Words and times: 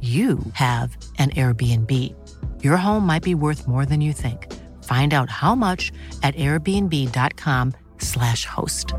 you 0.00 0.38
have 0.52 0.96
an 1.18 1.30
Airbnb. 1.30 1.92
Your 2.62 2.76
home 2.76 3.04
might 3.04 3.24
be 3.24 3.34
worth 3.34 3.66
more 3.66 3.84
than 3.84 4.00
you 4.00 4.12
think. 4.12 4.54
Find 4.84 5.12
out 5.12 5.28
how 5.28 5.56
much 5.56 5.90
at 6.22 6.36
airbnb.com/slash 6.36 8.44
host. 8.44 8.94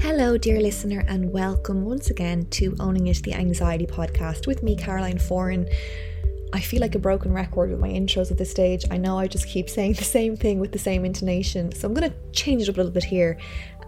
Hello, 0.00 0.36
dear 0.36 0.60
listener, 0.60 1.04
and 1.06 1.30
welcome 1.30 1.84
once 1.84 2.10
again 2.10 2.46
to 2.50 2.74
Owning 2.80 3.06
It 3.06 3.22
the 3.22 3.34
Anxiety 3.34 3.86
podcast 3.86 4.48
with 4.48 4.62
me, 4.62 4.74
Caroline 4.74 5.18
Foran. 5.18 5.72
I 6.54 6.60
feel 6.60 6.80
like 6.80 6.94
a 6.94 6.98
broken 6.98 7.32
record 7.32 7.70
with 7.70 7.80
my 7.80 7.88
intros 7.88 8.30
at 8.30 8.36
this 8.36 8.50
stage. 8.50 8.84
I 8.90 8.98
know 8.98 9.18
I 9.18 9.26
just 9.26 9.48
keep 9.48 9.70
saying 9.70 9.94
the 9.94 10.04
same 10.04 10.36
thing 10.36 10.58
with 10.58 10.72
the 10.72 10.78
same 10.78 11.04
intonation, 11.04 11.72
so 11.72 11.88
I'm 11.88 11.94
going 11.94 12.10
to 12.10 12.16
change 12.32 12.62
it 12.62 12.68
up 12.68 12.76
a 12.76 12.78
little 12.78 12.92
bit 12.92 13.04
here 13.04 13.38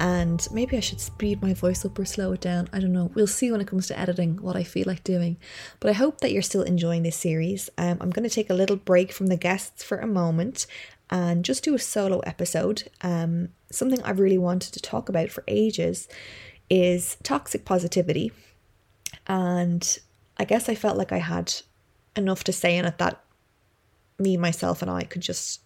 and 0.00 0.46
maybe 0.50 0.76
I 0.76 0.80
should 0.80 1.00
speed 1.00 1.42
my 1.42 1.54
voice 1.54 1.84
up 1.84 1.98
or 1.98 2.04
slow 2.04 2.32
it 2.32 2.40
down. 2.40 2.68
I 2.72 2.80
don't 2.80 2.92
know. 2.92 3.10
We'll 3.14 3.26
see 3.26 3.50
when 3.52 3.60
it 3.60 3.66
comes 3.66 3.86
to 3.88 3.98
editing 3.98 4.38
what 4.42 4.56
I 4.56 4.64
feel 4.64 4.84
like 4.86 5.04
doing. 5.04 5.36
But 5.80 5.90
I 5.90 5.94
hope 5.94 6.20
that 6.20 6.32
you're 6.32 6.42
still 6.42 6.62
enjoying 6.62 7.02
this 7.02 7.16
series. 7.16 7.70
Um, 7.78 7.98
I'm 8.00 8.10
going 8.10 8.28
to 8.28 8.34
take 8.34 8.50
a 8.50 8.54
little 8.54 8.76
break 8.76 9.12
from 9.12 9.26
the 9.26 9.36
guests 9.36 9.84
for 9.84 9.98
a 9.98 10.06
moment 10.06 10.66
and 11.10 11.44
just 11.44 11.64
do 11.64 11.74
a 11.74 11.78
solo 11.78 12.20
episode. 12.20 12.90
Um, 13.02 13.50
something 13.70 14.02
I've 14.02 14.20
really 14.20 14.38
wanted 14.38 14.72
to 14.72 14.80
talk 14.80 15.08
about 15.08 15.30
for 15.30 15.44
ages 15.46 16.08
is 16.70 17.16
toxic 17.22 17.64
positivity. 17.64 18.32
And 19.26 19.98
I 20.38 20.44
guess 20.44 20.68
I 20.68 20.74
felt 20.74 20.96
like 20.96 21.12
I 21.12 21.18
had 21.18 21.54
enough 22.16 22.44
to 22.44 22.52
say 22.52 22.76
in 22.76 22.84
it 22.84 22.98
that 22.98 23.20
me, 24.18 24.36
myself, 24.36 24.82
and 24.82 24.90
I 24.90 25.02
could 25.04 25.22
just 25.22 25.60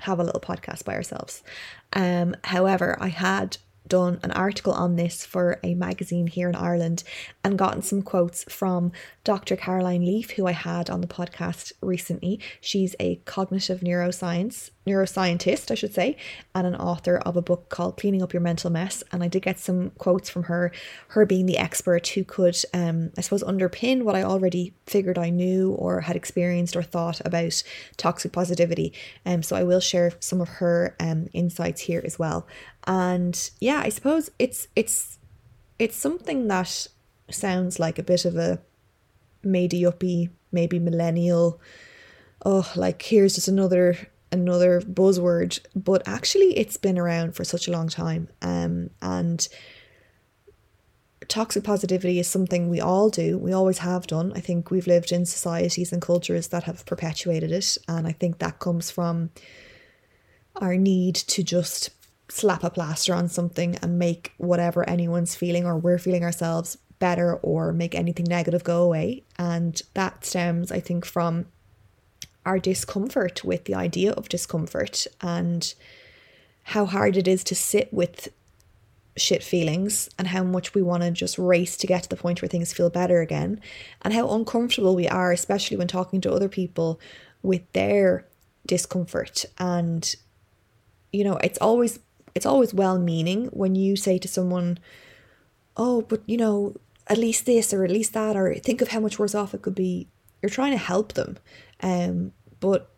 have 0.00 0.18
a 0.18 0.24
little 0.24 0.40
podcast 0.40 0.84
by 0.84 0.94
ourselves. 0.94 1.42
Um, 1.92 2.36
however, 2.44 2.96
I 3.00 3.08
had 3.08 3.56
done 3.88 4.18
an 4.22 4.32
article 4.32 4.72
on 4.72 4.96
this 4.96 5.24
for 5.24 5.60
a 5.62 5.74
magazine 5.74 6.26
here 6.26 6.48
in 6.48 6.54
Ireland 6.54 7.04
and 7.44 7.58
gotten 7.58 7.82
some 7.82 8.02
quotes 8.02 8.44
from 8.52 8.92
Dr. 9.24 9.56
Caroline 9.56 10.04
Leaf, 10.04 10.32
who 10.32 10.46
I 10.46 10.52
had 10.52 10.90
on 10.90 11.00
the 11.00 11.06
podcast 11.06 11.72
recently. 11.80 12.40
She's 12.60 12.96
a 12.98 13.16
cognitive 13.24 13.80
neuroscience 13.80 14.70
neuroscientist, 14.86 15.70
I 15.70 15.74
should 15.74 15.92
say, 15.92 16.16
and 16.54 16.66
an 16.66 16.76
author 16.76 17.18
of 17.18 17.36
a 17.36 17.42
book 17.42 17.68
called 17.68 17.96
Cleaning 17.96 18.22
Up 18.22 18.32
Your 18.32 18.40
Mental 18.40 18.70
Mess. 18.70 19.02
And 19.12 19.22
I 19.22 19.28
did 19.28 19.42
get 19.42 19.58
some 19.58 19.90
quotes 19.98 20.30
from 20.30 20.44
her, 20.44 20.72
her 21.08 21.26
being 21.26 21.46
the 21.46 21.58
expert 21.58 22.06
who 22.08 22.24
could, 22.24 22.56
um, 22.72 23.10
I 23.18 23.20
suppose, 23.20 23.42
underpin 23.42 24.02
what 24.02 24.14
I 24.14 24.22
already 24.22 24.74
figured 24.86 25.18
I 25.18 25.30
knew 25.30 25.72
or 25.72 26.02
had 26.02 26.16
experienced 26.16 26.76
or 26.76 26.82
thought 26.82 27.20
about 27.24 27.62
toxic 27.96 28.32
positivity. 28.32 28.92
Um, 29.24 29.42
so 29.42 29.56
I 29.56 29.64
will 29.64 29.80
share 29.80 30.12
some 30.20 30.40
of 30.40 30.48
her 30.48 30.94
um, 31.00 31.28
insights 31.32 31.82
here 31.82 32.02
as 32.04 32.18
well. 32.18 32.46
And 32.86 33.50
yeah, 33.60 33.80
I 33.84 33.88
suppose 33.88 34.30
it's 34.38 34.68
it's 34.76 35.18
it's 35.78 35.96
something 35.96 36.46
that 36.48 36.86
sounds 37.30 37.78
like 37.78 37.98
a 37.98 38.02
bit 38.02 38.24
of 38.24 38.36
a 38.36 38.60
uppy, 39.44 40.30
maybe 40.52 40.78
millennial. 40.78 41.60
Oh, 42.44 42.70
like 42.76 43.02
here's 43.02 43.34
just 43.34 43.48
another 43.48 44.08
another 44.32 44.80
buzzword, 44.80 45.60
but 45.74 46.06
actually 46.06 46.58
it's 46.58 46.76
been 46.76 46.98
around 46.98 47.34
for 47.34 47.44
such 47.44 47.68
a 47.68 47.70
long 47.70 47.88
time. 47.88 48.28
Um, 48.42 48.90
and 49.00 49.46
toxic 51.28 51.64
positivity 51.64 52.18
is 52.18 52.28
something 52.28 52.68
we 52.68 52.80
all 52.80 53.08
do. 53.08 53.38
We 53.38 53.52
always 53.52 53.78
have 53.78 54.06
done. 54.06 54.32
I 54.34 54.40
think 54.40 54.70
we've 54.70 54.86
lived 54.86 55.12
in 55.12 55.26
societies 55.26 55.92
and 55.92 56.02
cultures 56.02 56.48
that 56.48 56.64
have 56.64 56.86
perpetuated 56.86 57.52
it, 57.52 57.78
and 57.88 58.06
I 58.06 58.12
think 58.12 58.38
that 58.38 58.58
comes 58.58 58.90
from 58.90 59.30
our 60.56 60.76
need 60.76 61.14
to 61.14 61.42
just 61.42 61.90
slap 62.28 62.64
a 62.64 62.70
plaster 62.70 63.14
on 63.14 63.28
something 63.28 63.76
and 63.76 63.98
make 63.98 64.32
whatever 64.38 64.88
anyone's 64.88 65.34
feeling 65.34 65.64
or 65.64 65.76
we're 65.76 65.98
feeling 65.98 66.24
ourselves 66.24 66.76
better 66.98 67.36
or 67.36 67.72
make 67.72 67.94
anything 67.94 68.26
negative 68.28 68.64
go 68.64 68.82
away. 68.82 69.22
And 69.38 69.80
that 69.94 70.24
stems, 70.24 70.72
I 70.72 70.80
think, 70.80 71.04
from 71.04 71.46
our 72.46 72.58
discomfort 72.58 73.44
with 73.44 73.64
the 73.64 73.74
idea 73.74 74.12
of 74.12 74.28
discomfort 74.28 75.06
and 75.20 75.74
how 76.62 76.86
hard 76.86 77.16
it 77.16 77.28
is 77.28 77.44
to 77.44 77.54
sit 77.54 77.92
with 77.92 78.28
shit 79.16 79.42
feelings 79.42 80.08
and 80.18 80.28
how 80.28 80.42
much 80.42 80.74
we 80.74 80.82
want 80.82 81.02
to 81.02 81.10
just 81.10 81.38
race 81.38 81.76
to 81.76 81.86
get 81.86 82.02
to 82.02 82.08
the 82.08 82.16
point 82.16 82.42
where 82.42 82.48
things 82.48 82.72
feel 82.72 82.90
better 82.90 83.20
again 83.20 83.60
and 84.02 84.12
how 84.12 84.28
uncomfortable 84.30 84.94
we 84.94 85.08
are 85.08 85.32
especially 85.32 85.76
when 85.76 85.88
talking 85.88 86.20
to 86.20 86.32
other 86.32 86.48
people 86.48 87.00
with 87.42 87.62
their 87.72 88.26
discomfort. 88.66 89.44
And 89.58 90.14
you 91.12 91.24
know 91.24 91.36
it's 91.38 91.58
always 91.58 91.98
it's 92.34 92.46
always 92.46 92.74
well 92.74 92.98
meaning 92.98 93.46
when 93.46 93.74
you 93.74 93.96
say 93.96 94.18
to 94.18 94.28
someone 94.28 94.78
oh 95.76 96.02
but 96.02 96.20
you 96.26 96.36
know 96.36 96.74
at 97.06 97.16
least 97.16 97.46
this 97.46 97.72
or 97.72 97.84
at 97.84 97.90
least 97.90 98.12
that 98.12 98.36
or 98.36 98.54
think 98.54 98.82
of 98.82 98.88
how 98.88 99.00
much 99.00 99.18
worse 99.18 99.34
off 99.34 99.54
it 99.54 99.62
could 99.62 99.74
be. 99.74 100.08
You're 100.42 100.50
trying 100.50 100.72
to 100.72 100.78
help 100.78 101.14
them 101.14 101.38
um 101.82 102.32
but 102.60 102.90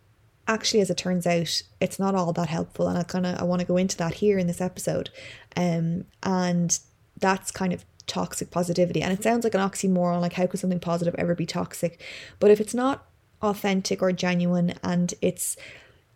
actually 0.46 0.80
as 0.80 0.90
it 0.90 0.96
turns 0.96 1.26
out 1.26 1.62
it's 1.80 1.98
not 1.98 2.14
all 2.14 2.32
that 2.32 2.48
helpful 2.48 2.88
and 2.88 2.98
i 2.98 3.02
kind 3.02 3.26
of 3.26 3.38
i 3.38 3.44
want 3.44 3.60
to 3.60 3.66
go 3.66 3.76
into 3.76 3.96
that 3.96 4.14
here 4.14 4.38
in 4.38 4.46
this 4.46 4.60
episode 4.60 5.10
um 5.56 6.04
and 6.22 6.80
that's 7.18 7.50
kind 7.50 7.72
of 7.72 7.84
toxic 8.06 8.50
positivity 8.50 9.02
and 9.02 9.12
it 9.12 9.22
sounds 9.22 9.44
like 9.44 9.54
an 9.54 9.60
oxymoron 9.60 10.20
like 10.20 10.32
how 10.32 10.46
could 10.46 10.58
something 10.58 10.80
positive 10.80 11.14
ever 11.18 11.34
be 11.34 11.44
toxic 11.44 12.00
but 12.38 12.50
if 12.50 12.60
it's 12.60 12.74
not 12.74 13.06
authentic 13.42 14.02
or 14.02 14.10
genuine 14.12 14.72
and 14.82 15.14
it's 15.20 15.56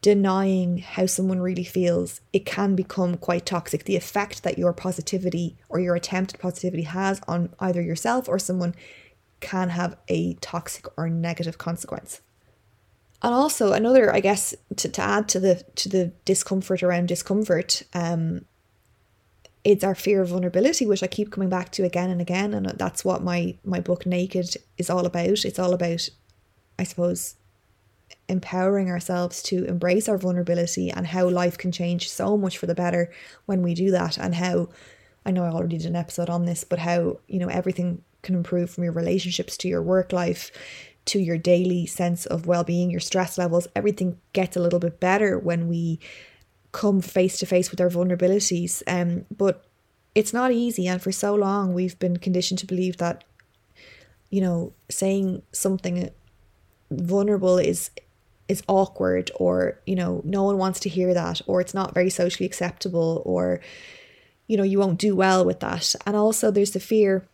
denying 0.02 0.78
how 0.78 1.06
someone 1.06 1.40
really 1.40 1.64
feels, 1.64 2.20
it 2.32 2.44
can 2.44 2.74
become 2.74 3.16
quite 3.16 3.46
toxic. 3.46 3.84
The 3.84 3.96
effect 3.96 4.42
that 4.42 4.58
your 4.58 4.72
positivity 4.72 5.56
or 5.68 5.78
your 5.78 5.94
attempt 5.94 6.34
at 6.34 6.40
positivity 6.40 6.82
has 6.82 7.20
on 7.28 7.54
either 7.60 7.80
yourself 7.80 8.28
or 8.28 8.38
someone 8.38 8.74
can 9.40 9.70
have 9.70 9.96
a 10.08 10.34
toxic 10.34 10.86
or 10.98 11.08
negative 11.08 11.56
consequence. 11.56 12.20
And 13.22 13.32
also 13.32 13.72
another, 13.72 14.12
I 14.12 14.20
guess, 14.20 14.54
to, 14.76 14.88
to 14.88 15.00
add 15.02 15.28
to 15.28 15.40
the 15.40 15.64
to 15.76 15.88
the 15.88 16.12
discomfort 16.24 16.82
around 16.82 17.06
discomfort, 17.06 17.82
um, 17.94 18.44
it's 19.64 19.84
our 19.84 19.94
fear 19.94 20.22
of 20.22 20.30
vulnerability 20.30 20.86
which 20.86 21.04
i 21.04 21.06
keep 21.06 21.30
coming 21.30 21.48
back 21.48 21.70
to 21.72 21.84
again 21.84 22.10
and 22.10 22.20
again. 22.20 22.52
And 22.52 22.66
that's 22.66 23.04
what 23.04 23.22
my 23.22 23.56
my 23.64 23.80
book 23.80 24.06
naked 24.06 24.56
is 24.76 24.90
all 24.90 25.06
about. 25.06 25.44
It's 25.44 25.58
all 25.58 25.72
about 25.72 26.08
i 26.78 26.84
suppose 26.84 27.36
empowering 28.28 28.88
ourselves 28.90 29.42
to 29.42 29.64
embrace 29.66 30.08
our 30.08 30.18
vulnerability 30.18 30.90
and 30.90 31.06
how 31.06 31.28
life 31.28 31.58
can 31.58 31.70
change 31.70 32.10
so 32.10 32.36
much 32.36 32.56
for 32.56 32.66
the 32.66 32.74
better 32.74 33.10
when 33.46 33.62
we 33.62 33.74
do 33.74 33.90
that. 33.92 34.18
And 34.18 34.34
how 34.34 34.68
I 35.24 35.30
know 35.30 35.44
I 35.44 35.50
already 35.50 35.78
did 35.78 35.86
an 35.86 35.96
episode 35.96 36.28
on 36.28 36.44
this 36.44 36.64
but 36.64 36.80
how 36.80 37.20
you 37.28 37.38
know 37.38 37.48
everything 37.48 38.02
can 38.22 38.34
improve 38.34 38.70
from 38.70 38.84
your 38.84 38.92
relationships 38.92 39.56
to 39.58 39.68
your 39.68 39.82
work 39.82 40.12
life 40.12 40.50
to 41.04 41.18
your 41.18 41.38
daily 41.38 41.86
sense 41.86 42.26
of 42.26 42.46
well-being 42.46 42.90
your 42.90 43.00
stress 43.00 43.36
levels 43.36 43.66
everything 43.74 44.18
gets 44.32 44.56
a 44.56 44.60
little 44.60 44.78
bit 44.78 45.00
better 45.00 45.38
when 45.38 45.68
we 45.68 45.98
come 46.70 47.00
face 47.00 47.38
to 47.38 47.46
face 47.46 47.70
with 47.70 47.80
our 47.80 47.90
vulnerabilities. 47.90 48.82
Um 48.86 49.26
but 49.36 49.64
it's 50.14 50.32
not 50.32 50.52
easy 50.52 50.86
and 50.86 51.02
for 51.02 51.12
so 51.12 51.34
long 51.34 51.74
we've 51.74 51.98
been 51.98 52.18
conditioned 52.18 52.58
to 52.60 52.66
believe 52.66 52.98
that 52.98 53.24
you 54.30 54.40
know 54.40 54.72
saying 54.90 55.42
something 55.52 56.10
vulnerable 56.90 57.58
is 57.58 57.90
is 58.48 58.62
awkward 58.68 59.30
or 59.36 59.80
you 59.86 59.96
know 59.96 60.20
no 60.24 60.42
one 60.42 60.58
wants 60.58 60.80
to 60.80 60.88
hear 60.88 61.14
that 61.14 61.40
or 61.46 61.60
it's 61.60 61.74
not 61.74 61.94
very 61.94 62.10
socially 62.10 62.46
acceptable 62.46 63.22
or 63.24 63.60
you 64.46 64.56
know 64.56 64.62
you 64.62 64.78
won't 64.78 64.98
do 64.98 65.16
well 65.16 65.44
with 65.44 65.60
that. 65.60 65.94
And 66.06 66.16
also 66.16 66.50
there's 66.50 66.72
the 66.72 66.80
fear 66.80 67.26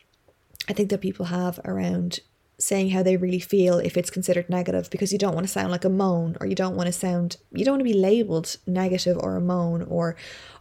i 0.68 0.72
think 0.72 0.90
that 0.90 1.00
people 1.00 1.26
have 1.26 1.58
around 1.64 2.20
saying 2.60 2.90
how 2.90 3.02
they 3.02 3.16
really 3.16 3.38
feel 3.38 3.78
if 3.78 3.96
it's 3.96 4.10
considered 4.10 4.50
negative 4.50 4.90
because 4.90 5.12
you 5.12 5.18
don't 5.18 5.34
want 5.34 5.46
to 5.46 5.52
sound 5.52 5.70
like 5.70 5.84
a 5.84 5.88
moan 5.88 6.36
or 6.40 6.46
you 6.46 6.56
don't 6.56 6.74
want 6.74 6.88
to 6.88 6.92
sound 6.92 7.36
you 7.52 7.64
don't 7.64 7.74
want 7.74 7.80
to 7.86 7.92
be 7.92 7.98
labeled 7.98 8.56
negative 8.66 9.16
or 9.18 9.36
a 9.36 9.40
moan 9.40 9.82
or 9.82 10.16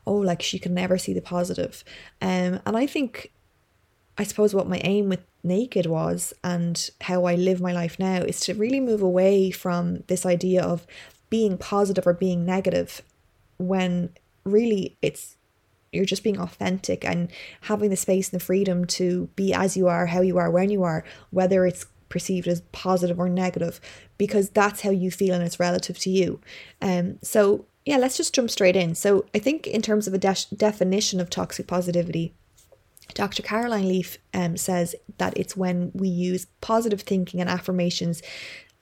oh 0.06 0.14
like 0.14 0.42
she 0.42 0.60
can 0.60 0.74
never 0.74 0.98
see 0.98 1.14
the 1.14 1.22
positive. 1.22 1.84
Um 2.22 2.60
and 2.66 2.78
i 2.78 2.86
think 2.86 3.32
i 4.18 4.24
suppose 4.24 4.54
what 4.54 4.70
my 4.70 4.80
aim 4.84 5.10
with 5.10 5.22
naked 5.48 5.86
was 5.86 6.34
and 6.44 6.90
how 7.02 7.26
I 7.26 7.36
live 7.36 7.62
my 7.62 7.72
life 7.72 7.98
now 7.98 8.18
is 8.18 8.40
to 8.42 8.54
really 8.54 8.80
move 8.80 9.02
away 9.02 9.50
from 9.50 10.04
this 10.08 10.26
idea 10.26 10.62
of 10.62 10.86
being 11.30 11.58
positive 11.58 12.06
or 12.06 12.14
being 12.14 12.46
negative 12.46 13.02
when 13.58 14.10
really 14.44 14.98
it's 15.02 15.37
you're 15.92 16.06
just 16.06 16.24
being 16.24 16.40
authentic 16.40 17.06
and 17.06 17.30
having 17.62 17.90
the 17.90 17.96
space 17.96 18.30
and 18.30 18.40
the 18.40 18.44
freedom 18.44 18.86
to 18.86 19.30
be 19.36 19.54
as 19.54 19.78
you 19.78 19.88
are, 19.88 20.08
how 20.08 20.22
you 20.22 20.38
are, 20.38 20.52
when 20.52 20.70
you 20.70 20.84
are, 20.84 21.04
whether 21.32 21.66
it's 21.66 21.86
perceived 22.10 22.48
as 22.48 22.62
positive 22.72 23.20
or 23.20 23.30
negative, 23.30 23.82
because 24.18 24.50
that's 24.50 24.82
how 24.82 24.90
you 24.90 25.12
feel 25.12 25.34
and 25.34 25.44
it's 25.44 25.60
relative 25.60 25.98
to 26.00 26.10
you. 26.10 26.40
Um, 26.82 27.20
so 27.22 27.66
yeah, 27.86 27.98
let's 27.98 28.18
just 28.18 28.36
jump 28.36 28.50
straight 28.50 28.76
in. 28.76 28.96
So 28.96 29.26
I 29.34 29.40
think 29.40 29.66
in 29.66 29.82
terms 29.82 30.08
of 30.08 30.14
a 30.14 30.18
de- 30.18 30.56
definition 30.56 31.20
of 31.20 31.30
toxic 31.30 31.68
positivity, 31.68 32.34
Dr. 33.14 33.42
Caroline 33.42 33.88
Leaf 33.88 34.18
um, 34.34 34.58
says 34.58 34.94
that 35.18 35.38
it's 35.38 35.56
when 35.56 35.92
we 35.94 36.10
use 36.10 36.48
positive 36.60 37.02
thinking 37.02 37.40
and 37.40 37.50
affirmations, 37.50 38.22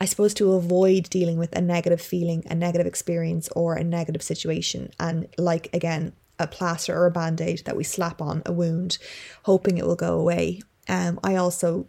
I 0.02 0.06
suppose, 0.06 0.34
to 0.36 0.54
avoid 0.54 1.10
dealing 1.10 1.38
with 1.38 1.56
a 1.56 1.62
negative 1.62 2.02
feeling, 2.02 2.44
a 2.50 2.56
negative 2.56 2.88
experience, 2.88 3.48
or 3.56 3.76
a 3.76 3.84
negative 3.84 4.24
situation. 4.24 4.92
And 5.00 5.28
like, 5.38 5.70
again, 5.72 6.14
a 6.40 6.48
plaster 6.48 6.96
or 6.96 7.06
a 7.06 7.12
band 7.12 7.42
aid 7.42 7.64
that 7.66 7.78
we 7.78 7.84
slap 7.84 8.22
on 8.22 8.42
a 8.46 8.52
wound, 8.52 8.98
hoping 9.44 9.78
it 9.78 9.86
will 9.86 9.96
go 9.96 10.20
away. 10.20 10.62
Um, 10.88 11.20
I 11.24 11.36
also 11.36 11.88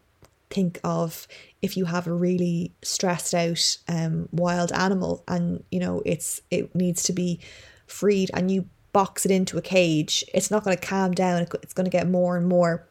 think 0.49 0.79
of 0.85 1.27
if 1.61 1.77
you 1.77 1.87
have 1.87 2.07
a 2.07 2.13
really 2.13 2.73
stressed 2.83 3.35
out 3.35 3.79
um, 3.89 4.29
wild 4.31 4.71
animal 4.73 5.25
and 5.27 5.65
you 5.73 5.81
know 5.81 6.03
it's 6.07 6.41
it 6.53 6.73
needs 6.75 7.03
to 7.03 7.13
be 7.13 7.41
freed 7.87 8.31
and 8.33 8.51
you 8.51 8.69
box 8.97 9.27
it 9.27 9.31
into 9.31 9.59
a 9.59 9.63
cage, 9.63 10.25
it's 10.33 10.51
not 10.51 10.65
going 10.65 10.75
to 10.75 10.83
calm 10.83 11.13
down. 11.13 11.47
It's 11.63 11.75
going 11.75 11.85
to 11.85 11.91
get 11.91 12.09
more 12.09 12.35
and 12.35 12.49
more 12.49 12.89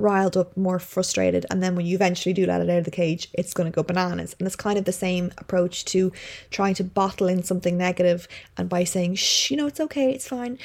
riled 0.00 0.36
up, 0.36 0.56
more 0.56 0.78
frustrated. 0.78 1.46
And 1.50 1.62
then 1.62 1.74
when 1.74 1.86
you 1.86 1.94
eventually 1.94 2.32
do 2.32 2.46
let 2.46 2.60
it 2.60 2.70
out 2.70 2.78
of 2.78 2.84
the 2.84 2.90
cage, 2.90 3.28
it's 3.32 3.54
going 3.54 3.70
to 3.70 3.74
go 3.74 3.82
bananas. 3.82 4.34
And 4.38 4.46
it's 4.46 4.56
kind 4.56 4.78
of 4.78 4.84
the 4.84 4.92
same 4.92 5.32
approach 5.38 5.84
to 5.86 6.12
trying 6.50 6.74
to 6.74 6.84
bottle 6.84 7.28
in 7.28 7.42
something 7.42 7.76
negative 7.76 8.28
and 8.56 8.68
by 8.68 8.84
saying, 8.84 9.16
shh, 9.16 9.50
you 9.50 9.56
know, 9.56 9.66
it's 9.66 9.80
okay, 9.80 10.12
it's 10.12 10.28
fine, 10.28 10.58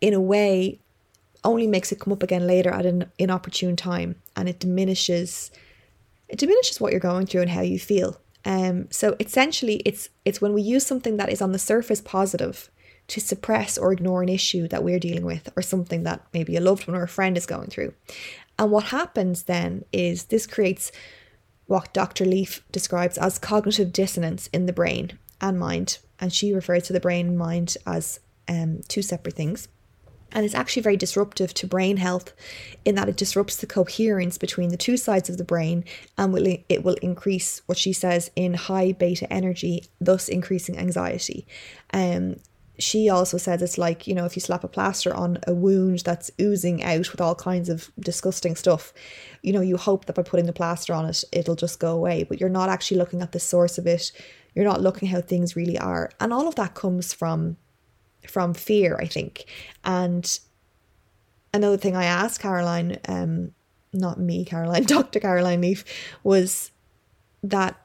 in 0.00 0.14
a 0.14 0.20
way, 0.20 0.80
only 1.44 1.66
makes 1.66 1.92
it 1.92 2.00
come 2.00 2.12
up 2.12 2.22
again 2.22 2.46
later 2.46 2.70
at 2.70 2.86
an 2.86 3.10
inopportune 3.18 3.76
time 3.76 4.16
and 4.36 4.48
it 4.48 4.60
diminishes 4.60 5.50
it 6.28 6.38
diminishes 6.38 6.80
what 6.80 6.92
you're 6.92 7.00
going 7.00 7.26
through 7.26 7.42
and 7.42 7.50
how 7.50 7.60
you 7.60 7.78
feel. 7.78 8.18
Um, 8.44 8.88
so 8.90 9.16
essentially 9.20 9.76
it's 9.84 10.08
it's 10.24 10.40
when 10.40 10.54
we 10.54 10.62
use 10.62 10.86
something 10.86 11.16
that 11.18 11.30
is 11.30 11.42
on 11.42 11.52
the 11.52 11.58
surface 11.58 12.00
positive 12.00 12.70
to 13.08 13.20
suppress 13.20 13.76
or 13.76 13.92
ignore 13.92 14.22
an 14.22 14.28
issue 14.28 14.66
that 14.68 14.82
we're 14.82 14.98
dealing 14.98 15.24
with 15.24 15.48
or 15.56 15.62
something 15.62 16.04
that 16.04 16.24
maybe 16.32 16.56
a 16.56 16.60
loved 16.60 16.86
one 16.86 16.96
or 16.96 17.02
a 17.02 17.08
friend 17.08 17.36
is 17.36 17.46
going 17.46 17.68
through. 17.68 17.92
And 18.58 18.70
what 18.70 18.84
happens 18.84 19.44
then 19.44 19.84
is 19.92 20.24
this 20.24 20.46
creates 20.46 20.92
what 21.66 21.92
Dr. 21.94 22.24
Leaf 22.24 22.62
describes 22.70 23.16
as 23.18 23.38
cognitive 23.38 23.92
dissonance 23.92 24.48
in 24.48 24.66
the 24.66 24.72
brain 24.72 25.18
and 25.40 25.58
mind. 25.58 25.98
And 26.20 26.32
she 26.32 26.52
refers 26.52 26.84
to 26.84 26.92
the 26.92 27.00
brain 27.00 27.28
and 27.28 27.38
mind 27.38 27.76
as 27.86 28.20
um, 28.48 28.82
two 28.88 29.02
separate 29.02 29.34
things. 29.34 29.68
And 30.34 30.46
it's 30.46 30.54
actually 30.54 30.82
very 30.82 30.96
disruptive 30.96 31.52
to 31.54 31.66
brain 31.66 31.98
health 31.98 32.32
in 32.84 32.94
that 32.94 33.08
it 33.08 33.16
disrupts 33.16 33.56
the 33.56 33.66
coherence 33.66 34.38
between 34.38 34.70
the 34.70 34.76
two 34.76 34.96
sides 34.96 35.28
of 35.28 35.36
the 35.36 35.44
brain 35.44 35.84
and 36.16 36.32
will, 36.32 36.56
it 36.68 36.82
will 36.82 36.96
increase 37.02 37.60
what 37.66 37.76
she 37.76 37.92
says 37.92 38.30
in 38.34 38.54
high 38.54 38.92
beta 38.92 39.30
energy, 39.30 39.84
thus 40.00 40.28
increasing 40.28 40.78
anxiety. 40.78 41.46
Um, 41.92 42.36
she 42.78 43.08
also 43.08 43.36
says 43.36 43.62
it's 43.62 43.78
like, 43.78 44.06
you 44.06 44.14
know, 44.14 44.24
if 44.24 44.34
you 44.34 44.40
slap 44.40 44.64
a 44.64 44.68
plaster 44.68 45.14
on 45.14 45.38
a 45.46 45.54
wound 45.54 46.00
that's 46.00 46.30
oozing 46.40 46.82
out 46.82 47.12
with 47.12 47.20
all 47.20 47.34
kinds 47.34 47.68
of 47.68 47.90
disgusting 48.00 48.56
stuff, 48.56 48.92
you 49.42 49.52
know, 49.52 49.60
you 49.60 49.76
hope 49.76 50.06
that 50.06 50.16
by 50.16 50.22
putting 50.22 50.46
the 50.46 50.52
plaster 50.52 50.94
on 50.94 51.06
it, 51.06 51.22
it'll 51.32 51.54
just 51.54 51.78
go 51.78 51.92
away. 51.92 52.24
But 52.24 52.40
you're 52.40 52.48
not 52.48 52.70
actually 52.70 52.96
looking 52.96 53.20
at 53.20 53.32
the 53.32 53.40
source 53.40 53.78
of 53.78 53.86
it. 53.86 54.10
You're 54.54 54.64
not 54.64 54.80
looking 54.80 55.08
how 55.08 55.20
things 55.20 55.54
really 55.54 55.78
are. 55.78 56.10
And 56.18 56.32
all 56.32 56.48
of 56.48 56.54
that 56.56 56.74
comes 56.74 57.12
from 57.12 57.56
from 58.28 58.54
fear, 58.54 58.96
I 59.00 59.06
think. 59.06 59.44
And 59.84 60.38
another 61.52 61.76
thing 61.76 61.96
I 61.96 62.04
asked 62.04 62.40
Caroline, 62.40 62.98
um, 63.08 63.52
not 63.92 64.18
me, 64.18 64.44
Caroline, 64.44 64.84
Dr. 64.86 65.20
Caroline 65.20 65.60
Leaf, 65.60 65.84
was 66.22 66.70
that 67.42 67.76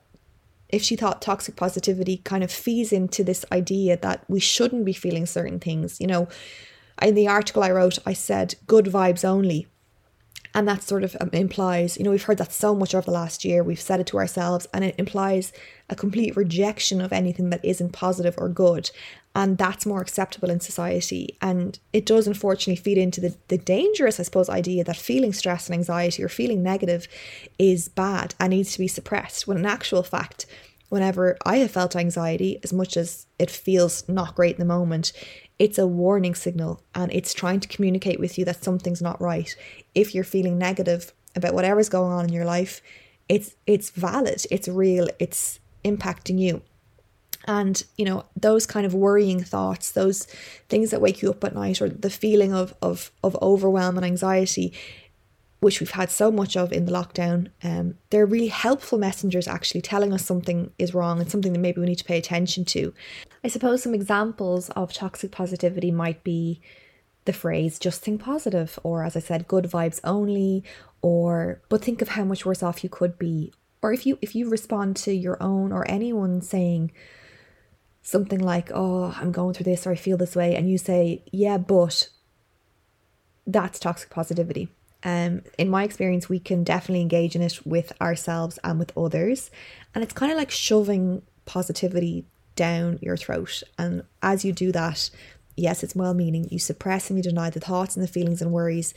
if 0.69 0.81
she 0.81 0.95
thought 0.95 1.21
toxic 1.21 1.55
positivity 1.55 2.17
kind 2.17 2.43
of 2.43 2.51
feeds 2.51 2.91
into 2.91 3.23
this 3.23 3.45
idea 3.51 3.97
that 3.97 4.23
we 4.27 4.39
shouldn't 4.39 4.85
be 4.85 4.93
feeling 4.93 5.25
certain 5.25 5.59
things. 5.59 5.99
You 5.99 6.07
know, 6.07 6.27
in 7.01 7.15
the 7.15 7.27
article 7.27 7.63
I 7.63 7.71
wrote, 7.71 7.99
I 8.05 8.13
said 8.13 8.55
good 8.67 8.85
vibes 8.85 9.23
only. 9.23 9.67
And 10.57 10.67
that 10.67 10.81
sort 10.81 11.03
of 11.03 11.15
um, 11.21 11.29
implies, 11.33 11.97
you 11.97 12.03
know, 12.03 12.09
we've 12.09 12.23
heard 12.23 12.39
that 12.39 12.51
so 12.51 12.73
much 12.73 12.95
over 12.95 13.05
the 13.05 13.11
last 13.11 13.45
year, 13.45 13.63
we've 13.63 13.79
said 13.79 13.99
it 13.99 14.07
to 14.07 14.17
ourselves, 14.17 14.65
and 14.73 14.83
it 14.83 14.95
implies 14.97 15.53
a 15.87 15.95
complete 15.95 16.35
rejection 16.35 16.99
of 16.99 17.13
anything 17.13 17.51
that 17.51 17.63
isn't 17.63 17.91
positive 17.91 18.33
or 18.39 18.49
good. 18.49 18.89
And 19.35 19.59
that's 19.59 19.85
more 19.85 20.01
acceptable 20.01 20.49
in 20.49 20.59
society. 20.59 21.37
And 21.43 21.77
it 21.93 22.07
does 22.07 22.25
unfortunately 22.25 22.81
feed 22.81 22.97
into 22.97 23.21
the, 23.21 23.35
the 23.49 23.59
dangerous, 23.59 24.19
I 24.19 24.23
suppose, 24.23 24.49
idea 24.49 24.83
that 24.83 24.97
feeling 24.97 25.31
stress 25.31 25.67
and 25.67 25.75
anxiety 25.75 26.23
or 26.23 26.27
feeling 26.27 26.63
negative 26.63 27.07
is 27.59 27.87
bad 27.87 28.33
and 28.39 28.49
needs 28.49 28.71
to 28.71 28.79
be 28.79 28.87
suppressed. 28.87 29.45
When 29.47 29.57
in 29.57 29.65
actual 29.67 30.01
fact, 30.01 30.47
whenever 30.89 31.37
I 31.45 31.57
have 31.57 31.69
felt 31.69 31.95
anxiety, 31.95 32.59
as 32.63 32.73
much 32.73 32.97
as 32.97 33.27
it 33.37 33.51
feels 33.51 34.09
not 34.09 34.33
great 34.33 34.55
in 34.55 34.59
the 34.59 34.65
moment, 34.65 35.13
it's 35.59 35.77
a 35.77 35.87
warning 35.87 36.35
signal 36.35 36.81
and 36.93 37.11
it's 37.11 37.33
trying 37.33 37.59
to 37.59 37.67
communicate 37.67 38.19
with 38.19 38.37
you 38.37 38.45
that 38.45 38.63
something's 38.63 39.01
not 39.01 39.19
right. 39.19 39.55
If 39.95 40.13
you're 40.13 40.23
feeling 40.23 40.57
negative 40.57 41.13
about 41.35 41.53
whatever's 41.53 41.89
going 41.89 42.11
on 42.11 42.25
in 42.25 42.33
your 42.33 42.45
life, 42.45 42.81
it's 43.27 43.55
it's 43.65 43.89
valid, 43.89 44.45
it's 44.51 44.67
real, 44.67 45.07
it's 45.19 45.59
impacting 45.83 46.39
you. 46.39 46.61
And 47.45 47.83
you 47.97 48.05
know, 48.05 48.25
those 48.35 48.65
kind 48.65 48.85
of 48.85 48.93
worrying 48.93 49.43
thoughts, 49.43 49.91
those 49.91 50.25
things 50.69 50.91
that 50.91 51.01
wake 51.01 51.21
you 51.21 51.29
up 51.29 51.43
at 51.43 51.55
night 51.55 51.81
or 51.81 51.89
the 51.89 52.09
feeling 52.09 52.53
of 52.53 52.73
of 52.81 53.11
of 53.23 53.35
overwhelm 53.41 53.97
and 53.97 54.05
anxiety, 54.05 54.73
which 55.59 55.79
we've 55.79 55.91
had 55.91 56.11
so 56.11 56.31
much 56.31 56.55
of 56.55 56.71
in 56.71 56.85
the 56.85 56.91
lockdown, 56.91 57.49
um, 57.63 57.97
they're 58.09 58.25
really 58.25 58.47
helpful 58.47 58.97
messengers 58.97 59.47
actually 59.47 59.81
telling 59.81 60.13
us 60.13 60.23
something 60.23 60.71
is 60.77 60.93
wrong 60.93 61.19
and 61.19 61.31
something 61.31 61.53
that 61.53 61.59
maybe 61.59 61.81
we 61.81 61.87
need 61.87 61.97
to 61.97 62.03
pay 62.03 62.17
attention 62.17 62.63
to. 62.63 62.93
I 63.43 63.47
suppose 63.47 63.81
some 63.81 63.95
examples 63.95 64.69
of 64.71 64.93
toxic 64.93 65.31
positivity 65.31 65.91
might 65.91 66.23
be 66.23 66.61
the 67.25 67.33
phrase 67.33 67.79
just 67.79 68.01
think 68.01 68.21
positive, 68.21 68.77
or 68.83 69.03
as 69.03 69.15
I 69.15 69.19
said, 69.19 69.47
good 69.47 69.65
vibes 69.65 69.99
only, 70.03 70.63
or 71.01 71.61
but 71.69 71.83
think 71.83 72.01
of 72.01 72.09
how 72.09 72.23
much 72.23 72.45
worse 72.45 72.63
off 72.63 72.83
you 72.83 72.89
could 72.89 73.17
be. 73.17 73.51
Or 73.81 73.91
if 73.91 74.05
you 74.05 74.17
if 74.21 74.35
you 74.35 74.49
respond 74.49 74.95
to 74.97 75.11
your 75.11 75.41
own 75.41 75.71
or 75.71 75.89
anyone 75.89 76.41
saying 76.41 76.91
something 78.01 78.39
like, 78.39 78.71
Oh, 78.73 79.15
I'm 79.19 79.31
going 79.31 79.53
through 79.53 79.65
this 79.65 79.85
or 79.85 79.91
I 79.91 79.95
feel 79.95 80.17
this 80.17 80.35
way, 80.35 80.55
and 80.55 80.69
you 80.69 80.77
say, 80.77 81.23
Yeah, 81.31 81.57
but 81.57 82.09
that's 83.45 83.79
toxic 83.79 84.09
positivity 84.09 84.69
um, 85.03 85.41
in 85.57 85.69
my 85.69 85.83
experience, 85.83 86.27
we 86.27 86.39
can 86.39 86.63
definitely 86.63 87.01
engage 87.01 87.35
in 87.35 87.41
it 87.41 87.65
with 87.65 87.93
ourselves 88.01 88.59
and 88.63 88.79
with 88.79 88.97
others. 88.97 89.51
And 89.93 90.03
it's 90.03 90.13
kind 90.13 90.31
of 90.31 90.37
like 90.37 90.51
shoving 90.51 91.21
positivity 91.45 92.25
down 92.55 92.99
your 93.01 93.17
throat. 93.17 93.63
And 93.77 94.03
as 94.21 94.43
you 94.43 94.51
do 94.51 94.71
that, 94.71 95.09
yes, 95.55 95.83
it's 95.83 95.95
well 95.95 96.13
meaning, 96.13 96.47
you 96.49 96.59
suppress 96.59 97.09
and 97.09 97.17
you 97.17 97.23
deny 97.23 97.49
the 97.49 97.59
thoughts 97.59 97.95
and 97.95 98.03
the 98.03 98.07
feelings 98.11 98.41
and 98.41 98.51
worries 98.51 98.93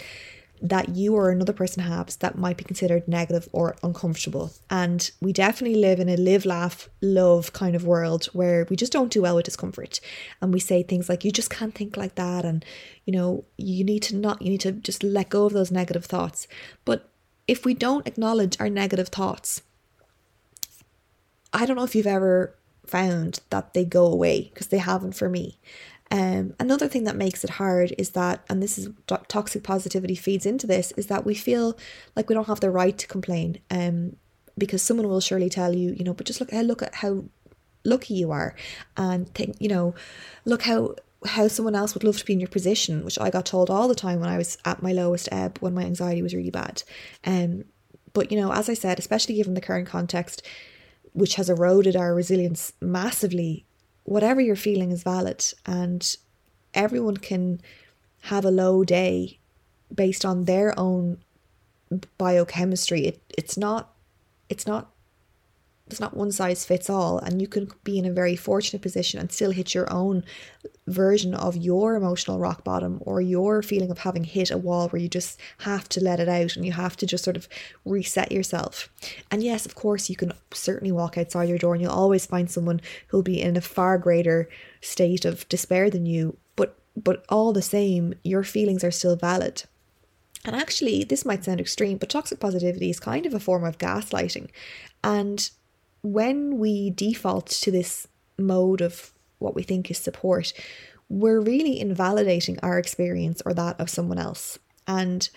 that 0.62 0.90
you 0.90 1.14
or 1.14 1.30
another 1.30 1.52
person 1.52 1.82
has 1.82 2.16
that 2.16 2.36
might 2.36 2.56
be 2.56 2.64
considered 2.64 3.08
negative 3.08 3.48
or 3.52 3.76
uncomfortable. 3.82 4.52
And 4.68 5.10
we 5.20 5.32
definitely 5.32 5.80
live 5.80 6.00
in 6.00 6.08
a 6.08 6.16
live, 6.16 6.44
laugh, 6.44 6.88
love 7.00 7.52
kind 7.52 7.74
of 7.74 7.86
world 7.86 8.26
where 8.26 8.66
we 8.68 8.76
just 8.76 8.92
don't 8.92 9.10
do 9.10 9.22
well 9.22 9.36
with 9.36 9.46
discomfort. 9.46 10.00
And 10.40 10.52
we 10.52 10.60
say 10.60 10.82
things 10.82 11.08
like, 11.08 11.24
you 11.24 11.30
just 11.30 11.50
can't 11.50 11.74
think 11.74 11.96
like 11.96 12.16
that. 12.16 12.44
And, 12.44 12.64
you 13.04 13.12
know, 13.12 13.44
you 13.56 13.84
need 13.84 14.02
to 14.04 14.16
not, 14.16 14.42
you 14.42 14.50
need 14.50 14.60
to 14.60 14.72
just 14.72 15.02
let 15.02 15.30
go 15.30 15.46
of 15.46 15.52
those 15.52 15.70
negative 15.70 16.04
thoughts. 16.04 16.46
But 16.84 17.10
if 17.48 17.64
we 17.64 17.74
don't 17.74 18.06
acknowledge 18.06 18.60
our 18.60 18.70
negative 18.70 19.08
thoughts, 19.08 19.62
I 21.52 21.66
don't 21.66 21.76
know 21.76 21.84
if 21.84 21.94
you've 21.94 22.06
ever 22.06 22.54
found 22.86 23.40
that 23.50 23.72
they 23.72 23.84
go 23.84 24.06
away 24.06 24.50
because 24.52 24.68
they 24.68 24.78
haven't 24.78 25.12
for 25.12 25.28
me. 25.28 25.58
Um, 26.10 26.54
another 26.58 26.88
thing 26.88 27.04
that 27.04 27.16
makes 27.16 27.44
it 27.44 27.50
hard 27.50 27.94
is 27.96 28.10
that, 28.10 28.44
and 28.48 28.62
this 28.62 28.78
is 28.78 28.88
toxic 29.28 29.62
positivity 29.62 30.16
feeds 30.16 30.44
into 30.44 30.66
this, 30.66 30.92
is 30.96 31.06
that 31.06 31.24
we 31.24 31.34
feel 31.34 31.76
like 32.16 32.28
we 32.28 32.34
don't 32.34 32.48
have 32.48 32.60
the 32.60 32.70
right 32.70 32.96
to 32.98 33.06
complain. 33.06 33.60
Um, 33.70 34.16
because 34.58 34.82
someone 34.82 35.08
will 35.08 35.20
surely 35.20 35.48
tell 35.48 35.74
you, 35.74 35.92
you 35.92 36.04
know, 36.04 36.14
but 36.14 36.26
just 36.26 36.40
look, 36.40 36.52
look 36.52 36.82
at 36.82 36.96
how 36.96 37.24
lucky 37.84 38.14
you 38.14 38.30
are, 38.30 38.54
and 38.96 39.32
think, 39.34 39.56
you 39.58 39.68
know, 39.68 39.94
look 40.44 40.62
how 40.62 40.94
how 41.26 41.48
someone 41.48 41.74
else 41.74 41.92
would 41.92 42.04
love 42.04 42.16
to 42.16 42.24
be 42.24 42.32
in 42.32 42.40
your 42.40 42.48
position, 42.48 43.04
which 43.04 43.18
I 43.18 43.28
got 43.28 43.44
told 43.44 43.68
all 43.68 43.88
the 43.88 43.94
time 43.94 44.20
when 44.20 44.30
I 44.30 44.38
was 44.38 44.56
at 44.64 44.82
my 44.82 44.92
lowest 44.92 45.28
ebb 45.30 45.58
when 45.58 45.74
my 45.74 45.82
anxiety 45.82 46.22
was 46.22 46.34
really 46.34 46.50
bad. 46.50 46.82
Um, 47.24 47.64
but 48.12 48.32
you 48.32 48.40
know, 48.40 48.52
as 48.52 48.68
I 48.68 48.74
said, 48.74 48.98
especially 48.98 49.34
given 49.34 49.54
the 49.54 49.60
current 49.60 49.86
context, 49.86 50.46
which 51.12 51.34
has 51.34 51.50
eroded 51.50 51.94
our 51.96 52.14
resilience 52.14 52.72
massively 52.80 53.66
whatever 54.04 54.40
you're 54.40 54.56
feeling 54.56 54.90
is 54.90 55.02
valid 55.02 55.44
and 55.66 56.16
everyone 56.74 57.16
can 57.16 57.60
have 58.22 58.44
a 58.44 58.50
low 58.50 58.84
day 58.84 59.38
based 59.94 60.24
on 60.24 60.44
their 60.44 60.78
own 60.78 61.18
biochemistry. 62.18 63.06
It, 63.06 63.20
it's 63.36 63.56
not 63.56 63.94
it's 64.48 64.66
not 64.66 64.90
it's 65.90 66.00
not 66.00 66.16
one 66.16 66.30
size 66.30 66.64
fits 66.64 66.88
all 66.88 67.18
and 67.18 67.40
you 67.40 67.48
can 67.48 67.70
be 67.84 67.98
in 67.98 68.04
a 68.04 68.12
very 68.12 68.36
fortunate 68.36 68.82
position 68.82 69.18
and 69.18 69.30
still 69.30 69.50
hit 69.50 69.74
your 69.74 69.90
own 69.92 70.24
version 70.86 71.34
of 71.34 71.56
your 71.56 71.94
emotional 71.94 72.38
rock 72.38 72.64
bottom 72.64 72.98
or 73.02 73.20
your 73.20 73.62
feeling 73.62 73.90
of 73.90 73.98
having 73.98 74.24
hit 74.24 74.50
a 74.50 74.58
wall 74.58 74.88
where 74.88 75.00
you 75.00 75.08
just 75.08 75.40
have 75.58 75.88
to 75.88 76.02
let 76.02 76.20
it 76.20 76.28
out 76.28 76.56
and 76.56 76.64
you 76.64 76.72
have 76.72 76.96
to 76.96 77.06
just 77.06 77.24
sort 77.24 77.36
of 77.36 77.48
reset 77.84 78.32
yourself 78.32 78.88
and 79.30 79.42
yes 79.42 79.66
of 79.66 79.74
course 79.74 80.10
you 80.10 80.16
can 80.16 80.32
certainly 80.52 80.92
walk 80.92 81.16
outside 81.16 81.48
your 81.48 81.58
door 81.58 81.74
and 81.74 81.82
you'll 81.82 81.92
always 81.92 82.26
find 82.26 82.50
someone 82.50 82.80
who'll 83.08 83.22
be 83.22 83.40
in 83.40 83.56
a 83.56 83.60
far 83.60 83.98
greater 83.98 84.48
state 84.80 85.24
of 85.24 85.48
despair 85.48 85.90
than 85.90 86.06
you 86.06 86.36
but 86.56 86.78
but 86.96 87.24
all 87.28 87.52
the 87.52 87.62
same 87.62 88.14
your 88.24 88.42
feelings 88.42 88.84
are 88.84 88.90
still 88.90 89.16
valid 89.16 89.64
and 90.44 90.56
actually, 90.56 91.04
this 91.04 91.24
might 91.24 91.44
sound 91.44 91.60
extreme, 91.60 91.98
but 91.98 92.08
toxic 92.08 92.40
positivity 92.40 92.88
is 92.88 92.98
kind 92.98 93.26
of 93.26 93.34
a 93.34 93.40
form 93.40 93.64
of 93.64 93.78
gaslighting. 93.78 94.48
And 95.04 95.50
when 96.02 96.58
we 96.58 96.90
default 96.90 97.46
to 97.46 97.70
this 97.70 98.06
mode 98.38 98.80
of 98.80 99.12
what 99.38 99.54
we 99.54 99.62
think 99.62 99.90
is 99.90 99.98
support, 99.98 100.52
we're 101.08 101.40
really 101.40 101.80
invalidating 101.80 102.58
our 102.62 102.78
experience 102.78 103.42
or 103.44 103.52
that 103.54 103.78
of 103.80 103.90
someone 103.90 104.18
else. 104.18 104.58
And 104.86 105.28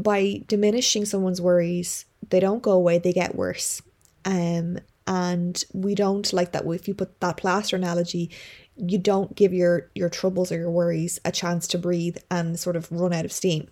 by 0.00 0.42
diminishing 0.46 1.04
someone's 1.04 1.40
worries, 1.40 2.04
they 2.28 2.40
don't 2.40 2.62
go 2.62 2.72
away, 2.72 2.98
they 2.98 3.12
get 3.12 3.34
worse. 3.34 3.82
Um, 4.24 4.78
and 5.06 5.62
we 5.72 5.94
don't 5.94 6.32
like 6.32 6.52
that. 6.52 6.66
If 6.66 6.88
you 6.88 6.94
put 6.94 7.20
that 7.20 7.36
plaster 7.36 7.76
analogy, 7.76 8.30
you 8.76 8.98
don't 8.98 9.34
give 9.36 9.52
your 9.52 9.90
your 9.94 10.08
troubles 10.08 10.50
or 10.50 10.58
your 10.58 10.70
worries 10.70 11.20
a 11.24 11.30
chance 11.30 11.68
to 11.68 11.78
breathe 11.78 12.18
and 12.30 12.58
sort 12.58 12.76
of 12.76 12.90
run 12.90 13.12
out 13.12 13.24
of 13.24 13.32
steam. 13.32 13.68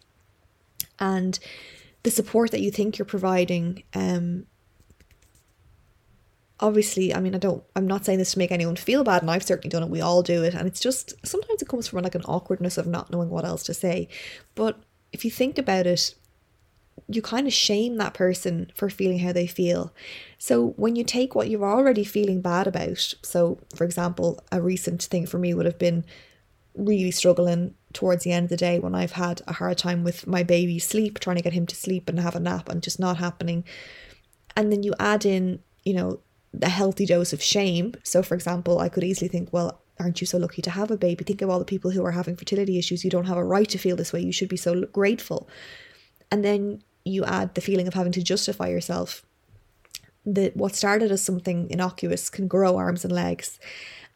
And 0.99 1.39
the 2.05 2.11
support 2.11 2.53
that 2.53 2.61
you 2.61 2.71
think 2.71 2.99
you're 2.99 3.05
providing 3.05 3.83
um, 3.95 4.47
obviously, 6.65 7.15
I 7.15 7.21
mean, 7.21 7.35
I 7.35 7.39
don't, 7.39 7.63
I'm 7.77 7.87
not 7.87 8.07
saying 8.07 8.19
this 8.19 8.33
to 8.33 8.39
make 8.39 8.51
anyone 8.51 8.77
feel 8.77 9.05
bad, 9.05 9.21
and 9.21 9.31
I've 9.31 9.43
certainly 9.43 9.69
done 9.69 9.83
it. 9.83 9.91
We 9.91 10.01
all 10.01 10.23
do 10.23 10.43
it. 10.43 10.55
And 10.55 10.67
it's 10.67 10.81
just 10.81 11.15
sometimes 11.25 11.61
it 11.61 11.69
comes 11.69 11.87
from 11.87 12.03
like 12.03 12.15
an 12.15 12.25
awkwardness 12.25 12.79
of 12.79 12.87
not 12.87 13.11
knowing 13.11 13.29
what 13.29 13.45
else 13.45 13.63
to 13.65 13.75
say. 13.75 14.09
But 14.55 14.83
if 15.13 15.27
you 15.27 15.31
think 15.31 15.59
about 15.59 15.87
it, 15.87 16.15
you 17.07 17.21
kind 17.21 17.47
of 17.47 17.53
shame 17.53 17.99
that 17.99 18.15
person 18.15 18.73
for 18.75 18.89
feeling 18.89 19.19
how 19.19 19.33
they 19.33 19.47
feel. 19.47 19.93
So 20.39 20.69
when 20.77 20.97
you 20.97 21.05
take 21.05 21.35
what 21.35 21.51
you're 21.51 21.71
already 21.71 22.03
feeling 22.03 22.41
bad 22.41 22.67
about, 22.67 23.13
so 23.23 23.59
for 23.77 23.85
example, 23.85 24.43
a 24.51 24.63
recent 24.63 25.03
thing 25.03 25.27
for 25.27 25.39
me 25.39 25.53
would 25.53 25.67
have 25.67 25.79
been 25.79 26.07
really 26.75 27.11
struggling 27.11 27.75
towards 27.93 28.25
the 28.25 28.33
end 28.33 28.45
of 28.45 28.51
the 28.51 28.57
day 28.57 28.79
when 28.79 28.95
I've 28.95 29.13
had 29.13 29.43
a 29.47 29.53
hard 29.53 29.77
time 29.77 30.03
with 30.03 30.27
my 30.27 30.43
baby 30.43 30.79
sleep, 30.79 31.19
trying 31.19 31.37
to 31.37 31.43
get 31.43 31.53
him 31.53 31.67
to 31.67 31.77
sleep 31.77 32.09
and 32.09 32.19
have 32.19 32.35
a 32.35 32.41
nap 32.41 32.71
and 32.71 32.83
just 32.83 32.99
not 32.99 33.19
happening. 33.19 33.65
And 34.57 34.73
then 34.73 34.83
you 34.83 34.95
add 34.99 35.27
in, 35.27 35.61
you 35.85 35.93
know, 35.93 36.21
a 36.63 36.69
healthy 36.69 37.07
dose 37.07 37.33
of 37.33 37.43
shame. 37.43 37.95
So, 38.03 38.23
for 38.23 38.35
example, 38.35 38.79
I 38.79 38.89
could 38.89 39.05
easily 39.05 39.29
think, 39.29 39.53
well, 39.53 39.81
aren't 39.99 40.21
you 40.21 40.27
so 40.27 40.39
lucky 40.39 40.63
to 40.63 40.71
have 40.71 40.91
a 40.91 40.97
baby? 40.97 41.25
Think 41.25 41.43
of 41.43 41.51
all 41.51 41.59
the 41.59 41.65
people 41.65 41.91
who 41.91 42.05
are 42.05 42.13
having 42.13 42.37
fertility 42.37 42.79
issues. 42.79 43.05
You 43.05 43.11
don't 43.11 43.27
have 43.27 43.37
a 43.37 43.45
right 43.45 43.69
to 43.69 43.79
feel 43.79 43.97
this 43.97 44.13
way. 44.13 44.21
You 44.21 44.33
should 44.33 44.49
be 44.49 44.57
so 44.57 44.87
grateful. 44.87 45.49
And 46.31 46.45
then 46.45 46.83
you 47.05 47.25
add 47.25 47.55
the 47.55 47.61
feeling 47.61 47.87
of 47.87 47.95
having 47.95 48.13
to 48.13 48.23
justify 48.23 48.69
yourself. 48.69 49.25
That 50.27 50.57
what 50.57 50.75
started 50.75 51.13
as 51.13 51.23
something 51.23 51.69
innocuous 51.71 52.31
can 52.31 52.49
grow 52.49 52.77
arms 52.77 53.05
and 53.05 53.13
legs. 53.13 53.61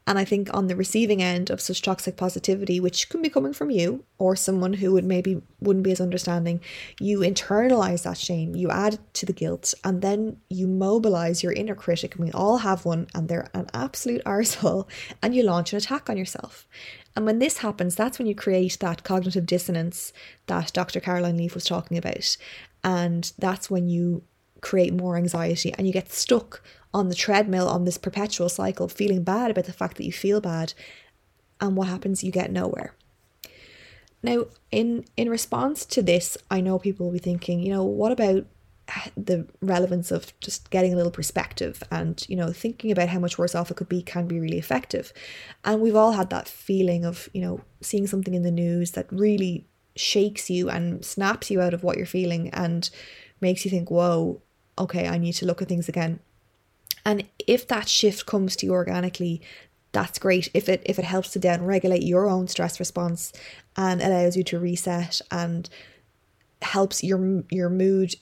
And 0.08 0.18
I 0.18 0.24
think 0.24 0.48
on 0.54 0.68
the 0.68 0.74
receiving 0.74 1.22
end 1.22 1.50
of 1.50 1.60
such 1.60 1.82
toxic 1.82 2.16
positivity, 2.16 2.80
which 2.80 3.10
can 3.10 3.20
be 3.20 3.28
coming 3.28 3.52
from 3.52 3.70
you 3.70 4.04
or 4.16 4.34
someone 4.34 4.72
who 4.72 4.92
would 4.92 5.04
maybe 5.04 5.42
wouldn't 5.60 5.84
be 5.84 5.92
as 5.92 6.00
understanding, 6.00 6.62
you 6.98 7.18
internalize 7.18 8.04
that 8.04 8.16
shame, 8.16 8.56
you 8.56 8.70
add 8.70 8.98
to 9.12 9.26
the 9.26 9.34
guilt, 9.34 9.74
and 9.84 10.00
then 10.00 10.38
you 10.48 10.66
mobilize 10.66 11.42
your 11.42 11.52
inner 11.52 11.74
critic, 11.74 12.14
and 12.14 12.24
we 12.24 12.32
all 12.32 12.56
have 12.56 12.86
one, 12.86 13.06
and 13.14 13.28
they're 13.28 13.50
an 13.52 13.66
absolute 13.74 14.24
arsehole, 14.26 14.88
and 15.22 15.34
you 15.34 15.42
launch 15.42 15.74
an 15.74 15.76
attack 15.76 16.08
on 16.08 16.16
yourself. 16.16 16.66
And 17.14 17.26
when 17.26 17.38
this 17.38 17.58
happens, 17.58 17.94
that's 17.94 18.18
when 18.18 18.26
you 18.26 18.34
create 18.34 18.78
that 18.80 19.04
cognitive 19.04 19.44
dissonance 19.44 20.14
that 20.46 20.72
Dr. 20.72 21.00
Caroline 21.00 21.36
Leaf 21.36 21.54
was 21.54 21.66
talking 21.66 21.98
about. 21.98 22.34
And 22.82 23.30
that's 23.38 23.70
when 23.70 23.90
you 23.90 24.22
create 24.62 24.94
more 24.94 25.18
anxiety 25.18 25.72
and 25.74 25.86
you 25.86 25.92
get 25.92 26.10
stuck 26.10 26.62
on 26.94 27.08
the 27.08 27.14
treadmill 27.14 27.68
on 27.68 27.84
this 27.84 27.98
perpetual 27.98 28.48
cycle, 28.48 28.86
of 28.86 28.92
feeling 28.92 29.22
bad 29.22 29.50
about 29.50 29.66
the 29.66 29.72
fact 29.72 29.96
that 29.96 30.04
you 30.04 30.12
feel 30.12 30.40
bad. 30.40 30.74
And 31.60 31.76
what 31.76 31.88
happens? 31.88 32.22
You 32.22 32.32
get 32.32 32.52
nowhere. 32.52 32.94
Now, 34.22 34.46
in 34.70 35.04
in 35.16 35.30
response 35.30 35.84
to 35.86 36.02
this, 36.02 36.36
I 36.50 36.60
know 36.60 36.78
people 36.78 37.06
will 37.06 37.12
be 37.12 37.18
thinking, 37.18 37.60
you 37.60 37.72
know, 37.72 37.84
what 37.84 38.12
about 38.12 38.46
the 39.16 39.46
relevance 39.60 40.10
of 40.10 40.38
just 40.40 40.70
getting 40.70 40.92
a 40.92 40.96
little 40.96 41.12
perspective 41.12 41.82
and 41.90 42.24
you 42.28 42.34
know 42.36 42.52
thinking 42.52 42.90
about 42.90 43.08
how 43.08 43.18
much 43.18 43.36
worse 43.36 43.54
off 43.54 43.70
it 43.70 43.76
could 43.76 43.88
be 43.88 44.02
can 44.02 44.26
be 44.26 44.40
really 44.40 44.58
effective 44.58 45.12
and 45.64 45.80
we've 45.80 45.94
all 45.94 46.12
had 46.12 46.30
that 46.30 46.48
feeling 46.48 47.04
of 47.04 47.28
you 47.34 47.40
know 47.40 47.60
seeing 47.82 48.06
something 48.06 48.34
in 48.34 48.42
the 48.42 48.50
news 48.50 48.92
that 48.92 49.06
really 49.12 49.66
shakes 49.94 50.48
you 50.48 50.70
and 50.70 51.04
snaps 51.04 51.50
you 51.50 51.60
out 51.60 51.74
of 51.74 51.82
what 51.82 51.96
you're 51.96 52.06
feeling 52.06 52.48
and 52.50 52.88
makes 53.40 53.64
you 53.64 53.70
think 53.70 53.90
whoa 53.90 54.40
okay 54.78 55.06
i 55.06 55.18
need 55.18 55.34
to 55.34 55.44
look 55.44 55.60
at 55.60 55.68
things 55.68 55.88
again 55.88 56.18
and 57.08 57.24
if 57.46 57.66
that 57.68 57.88
shift 57.88 58.26
comes 58.26 58.54
to 58.56 58.66
you 58.66 58.72
organically, 58.72 59.40
that's 59.92 60.18
great. 60.18 60.50
If 60.52 60.68
it 60.68 60.82
if 60.84 60.98
it 60.98 61.06
helps 61.06 61.30
to 61.30 61.38
down 61.38 61.64
regulate 61.64 62.02
your 62.02 62.28
own 62.28 62.48
stress 62.48 62.78
response 62.78 63.32
and 63.78 64.02
allows 64.02 64.36
you 64.36 64.44
to 64.44 64.58
reset 64.58 65.22
and 65.30 65.70
helps 66.60 67.02
your 67.02 67.44
your 67.50 67.70
mood 67.70 68.14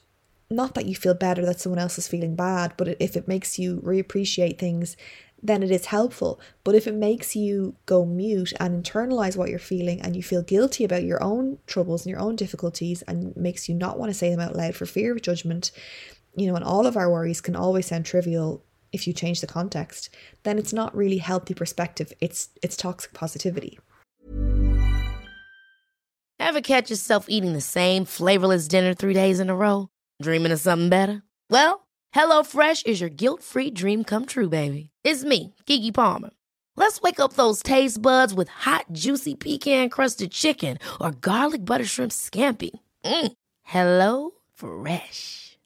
not 0.48 0.74
that 0.74 0.86
you 0.86 0.94
feel 0.94 1.14
better 1.14 1.44
that 1.44 1.58
someone 1.58 1.80
else 1.80 1.98
is 1.98 2.06
feeling 2.06 2.36
bad, 2.36 2.74
but 2.76 2.86
if 3.00 3.16
it 3.16 3.26
makes 3.26 3.58
you 3.58 3.80
reappreciate 3.84 4.60
things, 4.60 4.96
then 5.42 5.64
it 5.64 5.72
is 5.72 5.86
helpful. 5.86 6.38
But 6.62 6.76
if 6.76 6.86
it 6.86 6.94
makes 6.94 7.34
you 7.34 7.74
go 7.86 8.04
mute 8.04 8.52
and 8.60 8.84
internalize 8.84 9.36
what 9.36 9.50
you're 9.50 9.58
feeling 9.58 10.00
and 10.00 10.14
you 10.14 10.22
feel 10.22 10.42
guilty 10.42 10.84
about 10.84 11.02
your 11.02 11.20
own 11.20 11.58
troubles 11.66 12.06
and 12.06 12.10
your 12.12 12.20
own 12.20 12.36
difficulties 12.36 13.02
and 13.02 13.36
makes 13.36 13.68
you 13.68 13.74
not 13.74 13.98
want 13.98 14.10
to 14.10 14.14
say 14.14 14.30
them 14.30 14.38
out 14.38 14.54
loud 14.54 14.76
for 14.76 14.86
fear 14.86 15.10
of 15.10 15.22
judgment, 15.22 15.72
you 16.36 16.46
know, 16.46 16.54
and 16.54 16.64
all 16.64 16.86
of 16.86 16.96
our 16.96 17.10
worries 17.10 17.40
can 17.40 17.56
always 17.56 17.86
sound 17.86 18.06
trivial 18.06 18.62
if 18.92 19.06
you 19.06 19.12
change 19.12 19.40
the 19.40 19.46
context, 19.46 20.10
then 20.42 20.58
it's 20.58 20.72
not 20.72 20.96
really 20.96 21.18
healthy 21.18 21.54
perspective. 21.54 22.12
It's 22.20 22.48
it's 22.62 22.76
toxic 22.76 23.12
positivity. 23.12 23.78
Ever 26.38 26.60
catch 26.60 26.90
yourself 26.90 27.26
eating 27.28 27.54
the 27.54 27.60
same 27.60 28.04
flavorless 28.04 28.68
dinner 28.68 28.94
three 28.94 29.14
days 29.14 29.40
in 29.40 29.50
a 29.50 29.56
row? 29.56 29.88
Dreaming 30.22 30.52
of 30.52 30.60
something 30.60 30.88
better? 30.88 31.22
Well, 31.50 31.86
HelloFresh 32.14 32.86
is 32.86 33.00
your 33.00 33.10
guilt-free 33.10 33.70
dream 33.70 34.04
come 34.04 34.26
true, 34.26 34.48
baby. 34.48 34.90
It's 35.02 35.24
me, 35.24 35.54
Keke 35.66 35.92
Palmer. 35.94 36.30
Let's 36.76 37.00
wake 37.00 37.20
up 37.20 37.32
those 37.32 37.62
taste 37.62 38.00
buds 38.00 38.34
with 38.34 38.48
hot, 38.48 38.84
juicy 38.92 39.34
pecan-crusted 39.34 40.30
chicken 40.30 40.78
or 41.00 41.10
garlic 41.10 41.64
butter 41.64 41.86
shrimp 41.86 42.12
scampi. 42.12 42.70
Mm. 43.04 43.32
Hello 43.62 44.30
Fresh. 44.54 45.45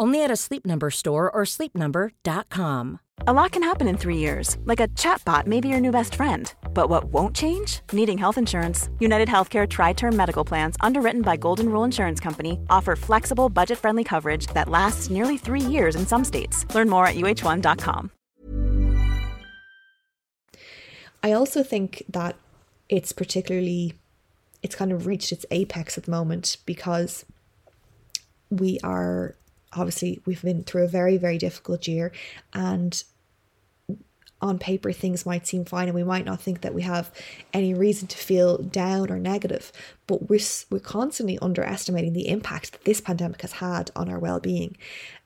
Only 0.00 0.24
at 0.24 0.30
a 0.30 0.36
Sleep 0.36 0.66
Number 0.66 0.90
store 0.90 1.30
or 1.30 1.44
sleepnumber.com. 1.44 2.98
A 3.28 3.32
lot 3.32 3.52
can 3.52 3.62
happen 3.62 3.86
in 3.86 3.96
three 3.96 4.16
years, 4.16 4.56
like 4.64 4.80
a 4.80 4.88
chatbot 4.88 5.46
may 5.46 5.60
be 5.60 5.68
your 5.68 5.78
new 5.78 5.92
best 5.92 6.16
friend. 6.16 6.52
But 6.74 6.88
what 6.88 7.04
won't 7.04 7.36
change? 7.36 7.80
Needing 7.92 8.18
health 8.18 8.36
insurance. 8.36 8.90
United 8.98 9.28
Healthcare 9.28 9.68
Tri 9.68 9.92
Term 9.92 10.16
Medical 10.16 10.44
Plans, 10.44 10.76
underwritten 10.80 11.22
by 11.22 11.36
Golden 11.36 11.68
Rule 11.68 11.84
Insurance 11.84 12.18
Company, 12.18 12.58
offer 12.68 12.96
flexible, 12.96 13.48
budget 13.48 13.78
friendly 13.78 14.02
coverage 14.02 14.48
that 14.48 14.68
lasts 14.68 15.10
nearly 15.10 15.38
three 15.38 15.60
years 15.60 15.94
in 15.94 16.06
some 16.06 16.24
states. 16.24 16.66
Learn 16.74 16.90
more 16.90 17.06
at 17.06 17.14
uh1.com. 17.14 18.10
I 21.22 21.32
also 21.32 21.62
think 21.62 22.02
that 22.08 22.36
it's 22.88 23.12
particularly, 23.12 23.94
it's 24.60 24.74
kind 24.74 24.90
of 24.90 25.06
reached 25.06 25.30
its 25.30 25.46
apex 25.52 25.96
at 25.96 26.04
the 26.04 26.10
moment 26.10 26.56
because 26.66 27.24
we 28.50 28.80
are 28.82 29.36
obviously 29.76 30.20
we've 30.26 30.42
been 30.42 30.62
through 30.62 30.84
a 30.84 30.88
very 30.88 31.16
very 31.16 31.38
difficult 31.38 31.86
year 31.86 32.12
and 32.52 33.04
on 34.44 34.58
paper 34.58 34.92
things 34.92 35.24
might 35.24 35.46
seem 35.46 35.64
fine 35.64 35.88
and 35.88 35.94
we 35.94 36.04
might 36.04 36.26
not 36.26 36.40
think 36.40 36.60
that 36.60 36.74
we 36.74 36.82
have 36.82 37.10
any 37.54 37.72
reason 37.72 38.06
to 38.06 38.18
feel 38.18 38.58
down 38.58 39.10
or 39.10 39.18
negative 39.18 39.72
but 40.06 40.28
we're, 40.28 40.40
we're 40.70 40.80
constantly 40.80 41.38
underestimating 41.40 42.12
the 42.12 42.28
impact 42.28 42.72
that 42.72 42.84
this 42.84 43.00
pandemic 43.00 43.40
has 43.40 43.52
had 43.52 43.90
on 43.96 44.10
our 44.10 44.18
well-being. 44.18 44.76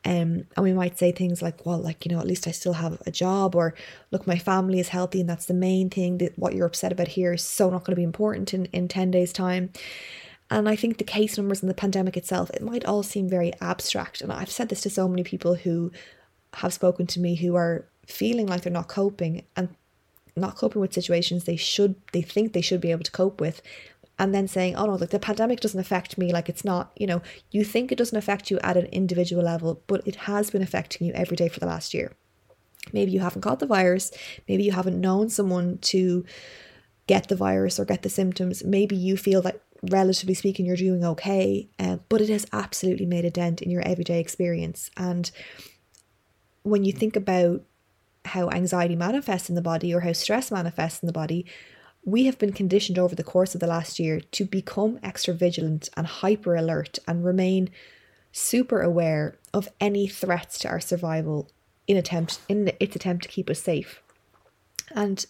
Um, 0.04 0.46
and 0.56 0.62
we 0.62 0.72
might 0.72 0.96
say 0.96 1.10
things 1.10 1.42
like 1.42 1.66
well 1.66 1.78
like 1.78 2.06
you 2.06 2.12
know 2.12 2.20
at 2.20 2.26
least 2.26 2.46
i 2.46 2.52
still 2.52 2.74
have 2.74 3.02
a 3.04 3.10
job 3.10 3.56
or 3.56 3.74
look 4.12 4.28
my 4.28 4.38
family 4.38 4.78
is 4.78 4.88
healthy 4.90 5.20
and 5.20 5.28
that's 5.28 5.46
the 5.46 5.54
main 5.54 5.90
thing 5.90 6.18
that 6.18 6.38
what 6.38 6.54
you're 6.54 6.68
upset 6.68 6.92
about 6.92 7.08
here 7.08 7.32
is 7.32 7.42
so 7.42 7.68
not 7.68 7.82
going 7.82 7.96
to 7.96 8.00
be 8.00 8.04
important 8.04 8.54
in, 8.54 8.66
in 8.66 8.86
10 8.86 9.10
days 9.10 9.32
time 9.32 9.70
and 10.50 10.68
I 10.68 10.76
think 10.76 10.98
the 10.98 11.04
case 11.04 11.36
numbers 11.36 11.62
and 11.62 11.68
the 11.68 11.74
pandemic 11.74 12.16
itself, 12.16 12.50
it 12.50 12.62
might 12.62 12.84
all 12.84 13.02
seem 13.02 13.28
very 13.28 13.52
abstract. 13.60 14.20
And 14.20 14.32
I've 14.32 14.50
said 14.50 14.68
this 14.68 14.80
to 14.82 14.90
so 14.90 15.06
many 15.06 15.22
people 15.22 15.56
who 15.56 15.92
have 16.54 16.72
spoken 16.72 17.06
to 17.08 17.20
me 17.20 17.34
who 17.34 17.54
are 17.54 17.84
feeling 18.06 18.46
like 18.46 18.62
they're 18.62 18.72
not 18.72 18.88
coping 18.88 19.44
and 19.56 19.68
not 20.36 20.56
coping 20.56 20.80
with 20.80 20.94
situations 20.94 21.44
they 21.44 21.56
should, 21.56 21.96
they 22.12 22.22
think 22.22 22.52
they 22.52 22.62
should 22.62 22.80
be 22.80 22.90
able 22.90 23.04
to 23.04 23.10
cope 23.10 23.40
with. 23.40 23.60
And 24.20 24.34
then 24.34 24.48
saying, 24.48 24.74
oh 24.74 24.86
no, 24.86 24.94
like 24.94 25.10
the 25.10 25.18
pandemic 25.18 25.60
doesn't 25.60 25.78
affect 25.78 26.18
me. 26.18 26.32
Like 26.32 26.48
it's 26.48 26.64
not, 26.64 26.92
you 26.96 27.06
know, 27.06 27.22
you 27.50 27.62
think 27.62 27.92
it 27.92 27.98
doesn't 27.98 28.18
affect 28.18 28.50
you 28.50 28.58
at 28.60 28.76
an 28.76 28.86
individual 28.86 29.44
level, 29.44 29.82
but 29.86 30.02
it 30.06 30.16
has 30.16 30.50
been 30.50 30.62
affecting 30.62 31.06
you 31.06 31.12
every 31.12 31.36
day 31.36 31.48
for 31.48 31.60
the 31.60 31.66
last 31.66 31.94
year. 31.94 32.12
Maybe 32.92 33.12
you 33.12 33.20
haven't 33.20 33.42
caught 33.42 33.60
the 33.60 33.66
virus. 33.66 34.10
Maybe 34.48 34.64
you 34.64 34.72
haven't 34.72 35.00
known 35.00 35.28
someone 35.28 35.78
to 35.82 36.24
get 37.06 37.28
the 37.28 37.36
virus 37.36 37.78
or 37.78 37.84
get 37.84 38.02
the 38.02 38.10
symptoms. 38.10 38.64
Maybe 38.64 38.96
you 38.96 39.16
feel 39.16 39.40
that 39.42 39.62
relatively 39.82 40.34
speaking, 40.34 40.66
you're 40.66 40.76
doing 40.76 41.04
okay, 41.04 41.68
uh, 41.78 41.98
but 42.08 42.20
it 42.20 42.28
has 42.28 42.46
absolutely 42.52 43.06
made 43.06 43.24
a 43.24 43.30
dent 43.30 43.62
in 43.62 43.70
your 43.70 43.82
everyday 43.82 44.20
experience. 44.20 44.90
And 44.96 45.30
when 46.62 46.84
you 46.84 46.92
think 46.92 47.16
about 47.16 47.62
how 48.24 48.50
anxiety 48.50 48.96
manifests 48.96 49.48
in 49.48 49.54
the 49.54 49.62
body 49.62 49.94
or 49.94 50.00
how 50.00 50.12
stress 50.12 50.50
manifests 50.50 51.02
in 51.02 51.06
the 51.06 51.12
body, 51.12 51.46
we 52.04 52.26
have 52.26 52.38
been 52.38 52.52
conditioned 52.52 52.98
over 52.98 53.14
the 53.14 53.24
course 53.24 53.54
of 53.54 53.60
the 53.60 53.66
last 53.66 53.98
year 53.98 54.20
to 54.20 54.44
become 54.44 54.98
extra 55.02 55.34
vigilant 55.34 55.88
and 55.96 56.06
hyper 56.06 56.54
alert 56.56 56.98
and 57.06 57.24
remain 57.24 57.70
super 58.32 58.80
aware 58.80 59.38
of 59.52 59.68
any 59.80 60.06
threats 60.06 60.58
to 60.60 60.68
our 60.68 60.80
survival 60.80 61.50
in 61.86 61.96
attempt 61.96 62.38
in 62.48 62.70
its 62.78 62.94
attempt 62.94 63.24
to 63.24 63.28
keep 63.28 63.48
us 63.48 63.60
safe. 63.60 64.02
And 64.94 65.24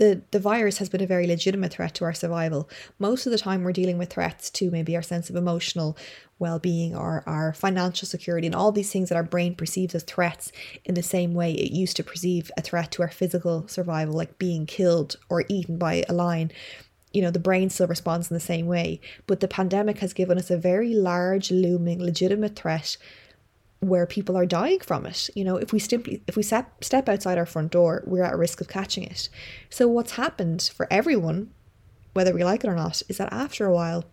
the, 0.00 0.22
the 0.30 0.38
virus 0.40 0.78
has 0.78 0.88
been 0.88 1.02
a 1.02 1.06
very 1.06 1.26
legitimate 1.26 1.74
threat 1.74 1.94
to 1.96 2.04
our 2.04 2.14
survival. 2.14 2.70
Most 2.98 3.26
of 3.26 3.32
the 3.32 3.38
time, 3.38 3.62
we're 3.62 3.72
dealing 3.72 3.98
with 3.98 4.10
threats 4.10 4.48
to 4.52 4.70
maybe 4.70 4.96
our 4.96 5.02
sense 5.02 5.28
of 5.28 5.36
emotional 5.36 5.94
well 6.38 6.58
being 6.58 6.96
or 6.96 7.22
our 7.26 7.52
financial 7.52 8.08
security, 8.08 8.46
and 8.46 8.56
all 8.56 8.72
these 8.72 8.90
things 8.90 9.10
that 9.10 9.16
our 9.16 9.22
brain 9.22 9.54
perceives 9.54 9.94
as 9.94 10.02
threats 10.02 10.52
in 10.86 10.94
the 10.94 11.02
same 11.02 11.34
way 11.34 11.52
it 11.52 11.70
used 11.70 11.98
to 11.98 12.02
perceive 12.02 12.50
a 12.56 12.62
threat 12.62 12.90
to 12.92 13.02
our 13.02 13.10
physical 13.10 13.68
survival, 13.68 14.14
like 14.14 14.38
being 14.38 14.64
killed 14.64 15.16
or 15.28 15.44
eaten 15.50 15.76
by 15.76 16.02
a 16.08 16.14
lion. 16.14 16.50
You 17.12 17.20
know, 17.20 17.30
the 17.30 17.38
brain 17.38 17.68
still 17.68 17.86
responds 17.86 18.30
in 18.30 18.34
the 18.34 18.40
same 18.40 18.66
way. 18.66 19.02
But 19.26 19.40
the 19.40 19.48
pandemic 19.48 19.98
has 19.98 20.14
given 20.14 20.38
us 20.38 20.50
a 20.50 20.56
very 20.56 20.94
large, 20.94 21.50
looming, 21.50 22.02
legitimate 22.02 22.56
threat 22.56 22.96
where 23.80 24.06
people 24.06 24.36
are 24.36 24.46
dying 24.46 24.80
from 24.80 25.06
it. 25.06 25.30
You 25.34 25.44
know, 25.44 25.56
if 25.56 25.72
we 25.72 25.78
simply 25.78 26.22
if 26.26 26.36
we 26.36 26.42
step 26.42 26.84
step 26.84 27.08
outside 27.08 27.38
our 27.38 27.46
front 27.46 27.72
door, 27.72 28.02
we're 28.06 28.22
at 28.22 28.36
risk 28.36 28.60
of 28.60 28.68
catching 28.68 29.04
it. 29.04 29.28
So 29.70 29.88
what's 29.88 30.12
happened 30.12 30.70
for 30.74 30.86
everyone, 30.90 31.50
whether 32.12 32.34
we 32.34 32.44
like 32.44 32.62
it 32.62 32.68
or 32.68 32.76
not, 32.76 33.02
is 33.08 33.16
that 33.16 33.32
after 33.32 33.66
a 33.66 33.72
while 33.72 34.04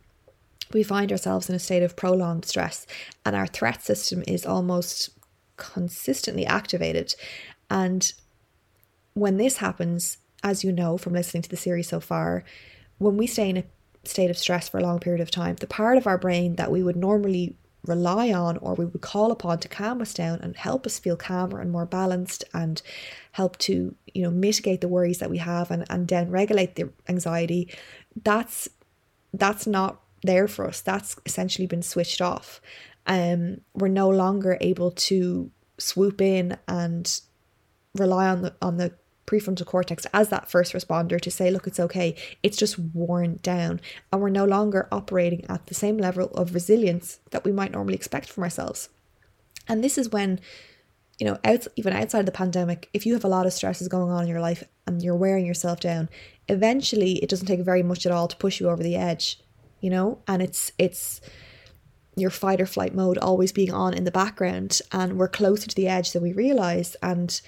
we 0.74 0.84
find 0.84 1.12
ourselves 1.12 1.50
in 1.50 1.56
a 1.56 1.60
state 1.60 1.84
of 1.84 1.96
prolonged 1.96 2.46
stress 2.46 2.86
and 3.26 3.36
our 3.36 3.48
threat 3.48 3.84
system 3.84 4.24
is 4.28 4.46
almost 4.46 5.10
consistently 5.56 6.46
activated. 6.46 7.16
And 7.70 8.12
when 9.14 9.38
this 9.38 9.58
happens, 9.58 10.18
as 10.44 10.64
you 10.64 10.72
know 10.72 10.98
from 10.98 11.14
listening 11.14 11.44
to 11.44 11.50
the 11.50 11.58
series 11.58 11.88
so 11.90 12.00
far, 12.00 12.44
when 12.98 13.18
we 13.18 13.28
stay 13.28 13.50
in 13.50 13.58
a 13.58 13.64
state 14.04 14.30
of 14.30 14.38
stress 14.38 14.70
for 14.70 14.78
a 14.78 14.84
long 14.84 15.00
period 15.00 15.22
of 15.22 15.32
time, 15.32 15.56
the 15.56 15.68
part 15.68 15.98
of 15.98 16.08
our 16.08 16.18
brain 16.18 16.56
that 16.56 16.72
we 16.72 16.84
would 16.84 16.96
normally 16.96 17.58
rely 17.88 18.32
on 18.32 18.58
or 18.58 18.74
we 18.76 18.86
would 18.86 19.02
call 19.02 19.32
upon 19.32 19.60
to 19.60 19.68
calm 19.68 20.02
us 20.02 20.14
down 20.14 20.40
and 20.42 20.56
help 20.56 20.86
us 20.86 21.00
feel 21.00 21.16
calmer 21.16 21.60
and 21.60 21.72
more 21.72 21.86
balanced 21.86 22.44
and 22.54 22.82
help 23.32 23.58
to 23.58 23.96
you 24.14 24.22
know 24.24 24.32
mitigate 24.32 24.82
the 24.82 24.88
worries 24.88 25.20
that 25.20 25.30
we 25.30 25.38
have 25.38 25.72
and, 25.72 25.86
and 25.90 26.08
then 26.08 26.30
regulate 26.30 26.76
the 26.76 26.90
anxiety 27.08 27.70
that's 28.24 28.68
that's 29.34 29.68
not 29.68 30.02
there 30.24 30.48
for 30.48 30.68
us. 30.68 30.82
That's 30.82 31.16
essentially 31.26 31.68
been 31.68 31.84
switched 31.84 32.22
off. 32.22 32.62
Um 33.06 33.62
we're 33.74 33.88
no 33.88 34.10
longer 34.10 34.58
able 34.62 34.92
to 34.92 35.52
swoop 35.78 36.22
in 36.22 36.58
and 36.68 37.22
rely 37.94 38.28
on 38.28 38.42
the 38.42 38.56
on 38.62 38.78
the 38.78 38.94
prefrontal 39.28 39.66
cortex 39.66 40.08
as 40.14 40.30
that 40.30 40.50
first 40.50 40.74
responder 40.74 41.22
to 41.22 41.30
say, 41.30 41.52
look, 41.52 41.68
it's 41.68 41.80
okay. 41.80 42.16
It's 42.42 42.58
just 42.58 42.80
worn 42.80 43.40
down. 43.44 43.80
And 44.12 44.22
we're 44.22 44.30
no 44.30 44.46
longer 44.46 44.88
operating 44.92 45.46
at 45.50 45.68
the 45.68 45.76
same 45.76 45.98
level 45.98 46.28
of 46.32 46.54
resilience 46.54 47.20
that 47.32 47.44
we 47.44 47.52
might 47.52 47.72
normally 47.72 47.96
expect 47.96 48.30
from 48.30 48.44
ourselves. 48.44 48.90
And 49.68 49.84
this 49.84 49.98
is 49.98 50.10
when, 50.10 50.40
you 51.20 51.26
know, 51.28 51.38
out, 51.44 51.68
even 51.76 51.94
outside 51.94 52.22
of 52.22 52.26
the 52.26 52.32
pandemic, 52.32 52.90
if 52.94 53.06
you 53.06 53.14
have 53.14 53.26
a 53.26 53.30
lot 53.30 53.46
of 53.46 53.54
stresses 53.54 53.90
going 53.90 54.10
on 54.10 54.24
in 54.24 54.30
your 54.30 54.42
life 54.42 54.64
and 54.88 55.04
you're 55.04 55.16
wearing 55.16 55.46
yourself 55.46 55.82
down, 55.82 56.10
eventually 56.48 57.18
it 57.18 57.30
doesn't 57.30 57.48
take 57.48 57.60
very 57.60 57.84
much 57.84 58.06
at 58.06 58.12
all 58.14 58.30
to 58.30 58.38
push 58.38 58.62
you 58.62 58.70
over 58.70 58.82
the 58.82 58.96
edge, 58.96 59.42
you 59.82 59.90
know? 59.90 60.20
And 60.28 60.42
it's, 60.42 60.72
it's, 60.78 61.22
your 62.16 62.32
fight 62.32 62.60
or 62.60 62.66
flight 62.66 62.96
mode 62.96 63.20
always 63.20 63.52
being 63.52 63.72
on 63.72 63.94
in 63.94 64.04
the 64.04 64.10
background 64.10 64.82
and 64.92 65.20
we're 65.20 65.28
closer 65.28 65.68
to 65.68 65.76
the 65.76 65.88
edge 65.88 66.14
than 66.14 66.24
we 66.24 66.34
realize 66.34 66.96
and 67.04 67.42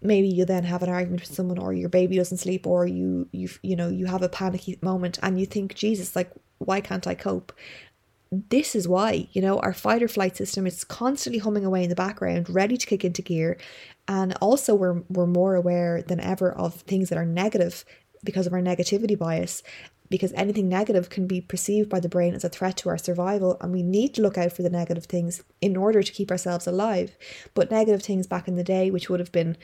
maybe 0.00 0.28
you 0.28 0.44
then 0.44 0.64
have 0.64 0.82
an 0.82 0.88
argument 0.88 1.22
with 1.22 1.34
someone 1.34 1.58
or 1.58 1.72
your 1.72 1.88
baby 1.88 2.16
doesn't 2.16 2.38
sleep 2.38 2.66
or 2.66 2.86
you 2.86 3.28
you 3.32 3.48
you 3.62 3.74
know 3.74 3.88
you 3.88 4.06
have 4.06 4.22
a 4.22 4.28
panicky 4.28 4.78
moment 4.80 5.18
and 5.22 5.40
you 5.40 5.46
think 5.46 5.74
jesus 5.74 6.14
like 6.14 6.30
why 6.58 6.80
can't 6.80 7.06
i 7.06 7.14
cope? 7.14 7.52
This 8.30 8.74
is 8.74 8.86
why 8.86 9.28
you 9.32 9.40
know 9.40 9.58
our 9.60 9.72
fight 9.72 10.02
or 10.02 10.08
flight 10.08 10.36
system 10.36 10.66
is 10.66 10.84
constantly 10.84 11.38
humming 11.38 11.64
away 11.64 11.84
in 11.84 11.88
the 11.88 11.94
background 11.94 12.50
ready 12.50 12.76
to 12.76 12.86
kick 12.86 13.04
into 13.04 13.22
gear. 13.22 13.56
And 14.06 14.34
also 14.42 14.74
we're 14.74 15.02
we're 15.08 15.26
more 15.26 15.54
aware 15.54 16.02
than 16.02 16.20
ever 16.20 16.52
of 16.52 16.74
things 16.74 17.08
that 17.08 17.18
are 17.18 17.24
negative 17.24 17.84
because 18.24 18.46
of 18.46 18.52
our 18.52 18.60
negativity 18.60 19.18
bias 19.18 19.62
because 20.10 20.32
anything 20.34 20.68
negative 20.68 21.10
can 21.10 21.26
be 21.26 21.40
perceived 21.40 21.88
by 21.88 22.00
the 22.00 22.08
brain 22.08 22.34
as 22.34 22.44
a 22.44 22.48
threat 22.48 22.76
to 22.78 22.88
our 22.88 22.98
survival 22.98 23.56
and 23.60 23.72
we 23.72 23.82
need 23.82 24.14
to 24.14 24.22
look 24.22 24.38
out 24.38 24.52
for 24.52 24.62
the 24.62 24.70
negative 24.70 25.04
things 25.04 25.42
in 25.60 25.76
order 25.76 26.02
to 26.02 26.12
keep 26.12 26.30
ourselves 26.30 26.66
alive. 26.66 27.16
But 27.54 27.70
negative 27.70 28.02
things 28.02 28.26
back 28.26 28.48
in 28.48 28.56
the 28.56 28.64
day 28.64 28.90
which 28.90 29.08
would 29.08 29.20
have 29.20 29.32
been 29.32 29.56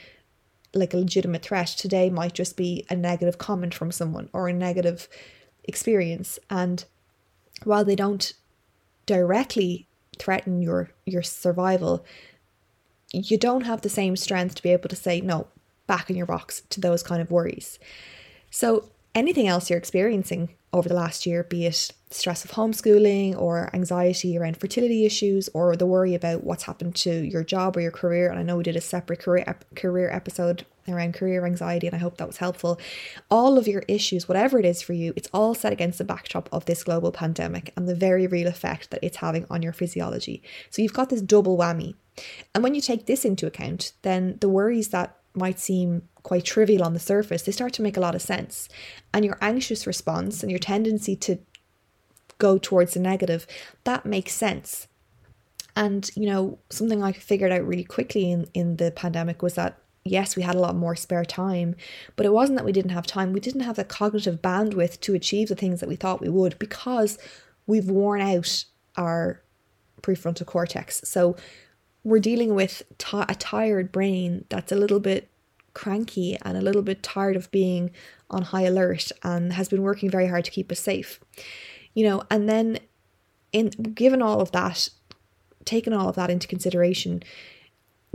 like 0.74 0.94
a 0.94 0.98
legitimate 0.98 1.42
threat 1.42 1.68
today 1.68 2.10
might 2.10 2.34
just 2.34 2.56
be 2.56 2.84
a 2.90 2.96
negative 2.96 3.38
comment 3.38 3.74
from 3.74 3.90
someone 3.90 4.28
or 4.32 4.48
a 4.48 4.52
negative 4.52 5.08
experience 5.64 6.38
and 6.50 6.84
while 7.64 7.84
they 7.84 7.96
don't 7.96 8.34
directly 9.06 9.86
threaten 10.18 10.60
your 10.60 10.90
your 11.06 11.22
survival 11.22 12.04
you 13.14 13.38
don't 13.38 13.62
have 13.62 13.82
the 13.82 13.88
same 13.88 14.16
strength 14.16 14.56
to 14.56 14.62
be 14.62 14.70
able 14.70 14.88
to 14.88 14.96
say 14.96 15.20
no 15.20 15.46
back 15.86 16.10
in 16.10 16.16
your 16.16 16.26
box 16.26 16.62
to 16.70 16.80
those 16.80 17.02
kind 17.02 17.20
of 17.20 17.30
worries. 17.30 17.78
So, 18.50 18.90
anything 19.14 19.46
else 19.46 19.70
you're 19.70 19.78
experiencing 19.78 20.54
over 20.72 20.88
the 20.88 20.94
last 20.94 21.24
year, 21.24 21.44
be 21.44 21.66
it 21.66 21.92
stress 22.10 22.44
of 22.44 22.52
homeschooling 22.52 23.36
or 23.36 23.70
anxiety 23.74 24.38
around 24.38 24.56
fertility 24.56 25.04
issues 25.04 25.48
or 25.52 25.76
the 25.76 25.86
worry 25.86 26.14
about 26.14 26.44
what's 26.44 26.64
happened 26.64 26.94
to 26.94 27.10
your 27.10 27.42
job 27.42 27.76
or 27.76 27.80
your 27.80 27.90
career. 27.90 28.28
And 28.30 28.38
I 28.38 28.42
know 28.42 28.56
we 28.56 28.62
did 28.62 28.76
a 28.76 28.80
separate 28.80 29.20
career 29.20 29.44
ep- 29.46 29.64
career 29.74 30.10
episode 30.10 30.64
around 30.88 31.14
career 31.14 31.46
anxiety, 31.46 31.86
and 31.86 31.96
I 31.96 31.98
hope 31.98 32.18
that 32.18 32.26
was 32.26 32.36
helpful. 32.36 32.78
All 33.30 33.56
of 33.56 33.66
your 33.66 33.82
issues, 33.88 34.28
whatever 34.28 34.58
it 34.58 34.64
is 34.64 34.82
for 34.82 34.92
you, 34.92 35.12
it's 35.16 35.30
all 35.32 35.54
set 35.54 35.72
against 35.72 35.98
the 35.98 36.04
backdrop 36.04 36.48
of 36.52 36.66
this 36.66 36.84
global 36.84 37.10
pandemic 37.10 37.72
and 37.76 37.88
the 37.88 37.94
very 37.94 38.26
real 38.26 38.48
effect 38.48 38.90
that 38.90 39.02
it's 39.02 39.16
having 39.16 39.46
on 39.48 39.62
your 39.62 39.72
physiology. 39.72 40.42
So 40.70 40.82
you've 40.82 40.92
got 40.92 41.08
this 41.08 41.22
double 41.22 41.56
whammy. 41.56 41.94
And 42.54 42.62
when 42.62 42.74
you 42.74 42.80
take 42.80 43.06
this 43.06 43.24
into 43.24 43.46
account, 43.46 43.92
then 44.02 44.38
the 44.40 44.48
worries 44.48 44.88
that 44.88 45.16
might 45.34 45.58
seem 45.58 46.02
quite 46.24 46.44
trivial 46.44 46.82
on 46.82 46.94
the 46.94 46.98
surface, 46.98 47.42
they 47.42 47.52
start 47.52 47.72
to 47.74 47.82
make 47.82 47.96
a 47.96 48.00
lot 48.00 48.16
of 48.16 48.22
sense. 48.22 48.68
And 49.12 49.24
your 49.24 49.38
anxious 49.40 49.86
response 49.86 50.42
and 50.42 50.50
your 50.50 50.58
tendency 50.58 51.14
to 51.16 51.38
go 52.38 52.58
towards 52.58 52.94
the 52.94 53.00
negative, 53.00 53.46
that 53.84 54.04
makes 54.04 54.32
sense. 54.32 54.88
And, 55.76 56.10
you 56.16 56.26
know, 56.26 56.58
something 56.70 57.02
I 57.02 57.12
figured 57.12 57.52
out 57.52 57.66
really 57.66 57.84
quickly 57.84 58.32
in, 58.32 58.48
in 58.54 58.76
the 58.76 58.90
pandemic 58.90 59.42
was 59.42 59.54
that 59.54 59.78
yes, 60.04 60.36
we 60.36 60.42
had 60.42 60.54
a 60.54 60.60
lot 60.60 60.76
more 60.76 60.94
spare 60.94 61.24
time, 61.24 61.74
but 62.14 62.26
it 62.26 62.32
wasn't 62.32 62.56
that 62.58 62.64
we 62.64 62.72
didn't 62.72 62.90
have 62.90 63.06
time. 63.06 63.32
We 63.32 63.40
didn't 63.40 63.62
have 63.62 63.76
the 63.76 63.84
cognitive 63.84 64.42
bandwidth 64.42 65.00
to 65.00 65.14
achieve 65.14 65.48
the 65.48 65.54
things 65.54 65.80
that 65.80 65.88
we 65.88 65.96
thought 65.96 66.20
we 66.20 66.28
would 66.28 66.58
because 66.58 67.18
we've 67.66 67.88
worn 67.88 68.20
out 68.20 68.64
our 68.96 69.42
prefrontal 70.02 70.46
cortex. 70.46 71.00
So 71.04 71.36
we're 72.02 72.18
dealing 72.18 72.54
with 72.54 72.82
t- 72.98 73.24
a 73.26 73.34
tired 73.34 73.90
brain 73.90 74.44
that's 74.50 74.70
a 74.70 74.76
little 74.76 75.00
bit 75.00 75.30
cranky 75.74 76.36
and 76.42 76.56
a 76.56 76.62
little 76.62 76.82
bit 76.82 77.02
tired 77.02 77.36
of 77.36 77.50
being 77.50 77.90
on 78.30 78.42
high 78.42 78.62
alert 78.62 79.10
and 79.22 79.52
has 79.52 79.68
been 79.68 79.82
working 79.82 80.10
very 80.10 80.28
hard 80.28 80.44
to 80.44 80.50
keep 80.50 80.72
us 80.72 80.80
safe. 80.80 81.20
You 81.92 82.04
know, 82.04 82.22
and 82.30 82.48
then 82.48 82.78
in 83.52 83.68
given 83.68 84.22
all 84.22 84.40
of 84.40 84.52
that, 84.52 84.88
taking 85.64 85.92
all 85.92 86.08
of 86.08 86.16
that 86.16 86.30
into 86.30 86.48
consideration, 86.48 87.22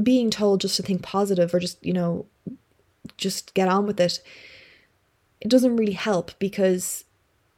being 0.02 0.30
told 0.30 0.62
just 0.62 0.76
to 0.78 0.84
think 0.84 1.02
positive 1.02 1.54
or 1.54 1.60
just, 1.60 1.84
you 1.86 1.94
know, 1.94 2.26
just 3.18 3.54
get 3.54 3.68
on 3.68 3.86
with 3.86 4.00
it, 4.00 4.22
it 5.42 5.48
doesn't 5.48 5.78
really 5.78 5.94
help 5.94 6.32
because 6.40 7.06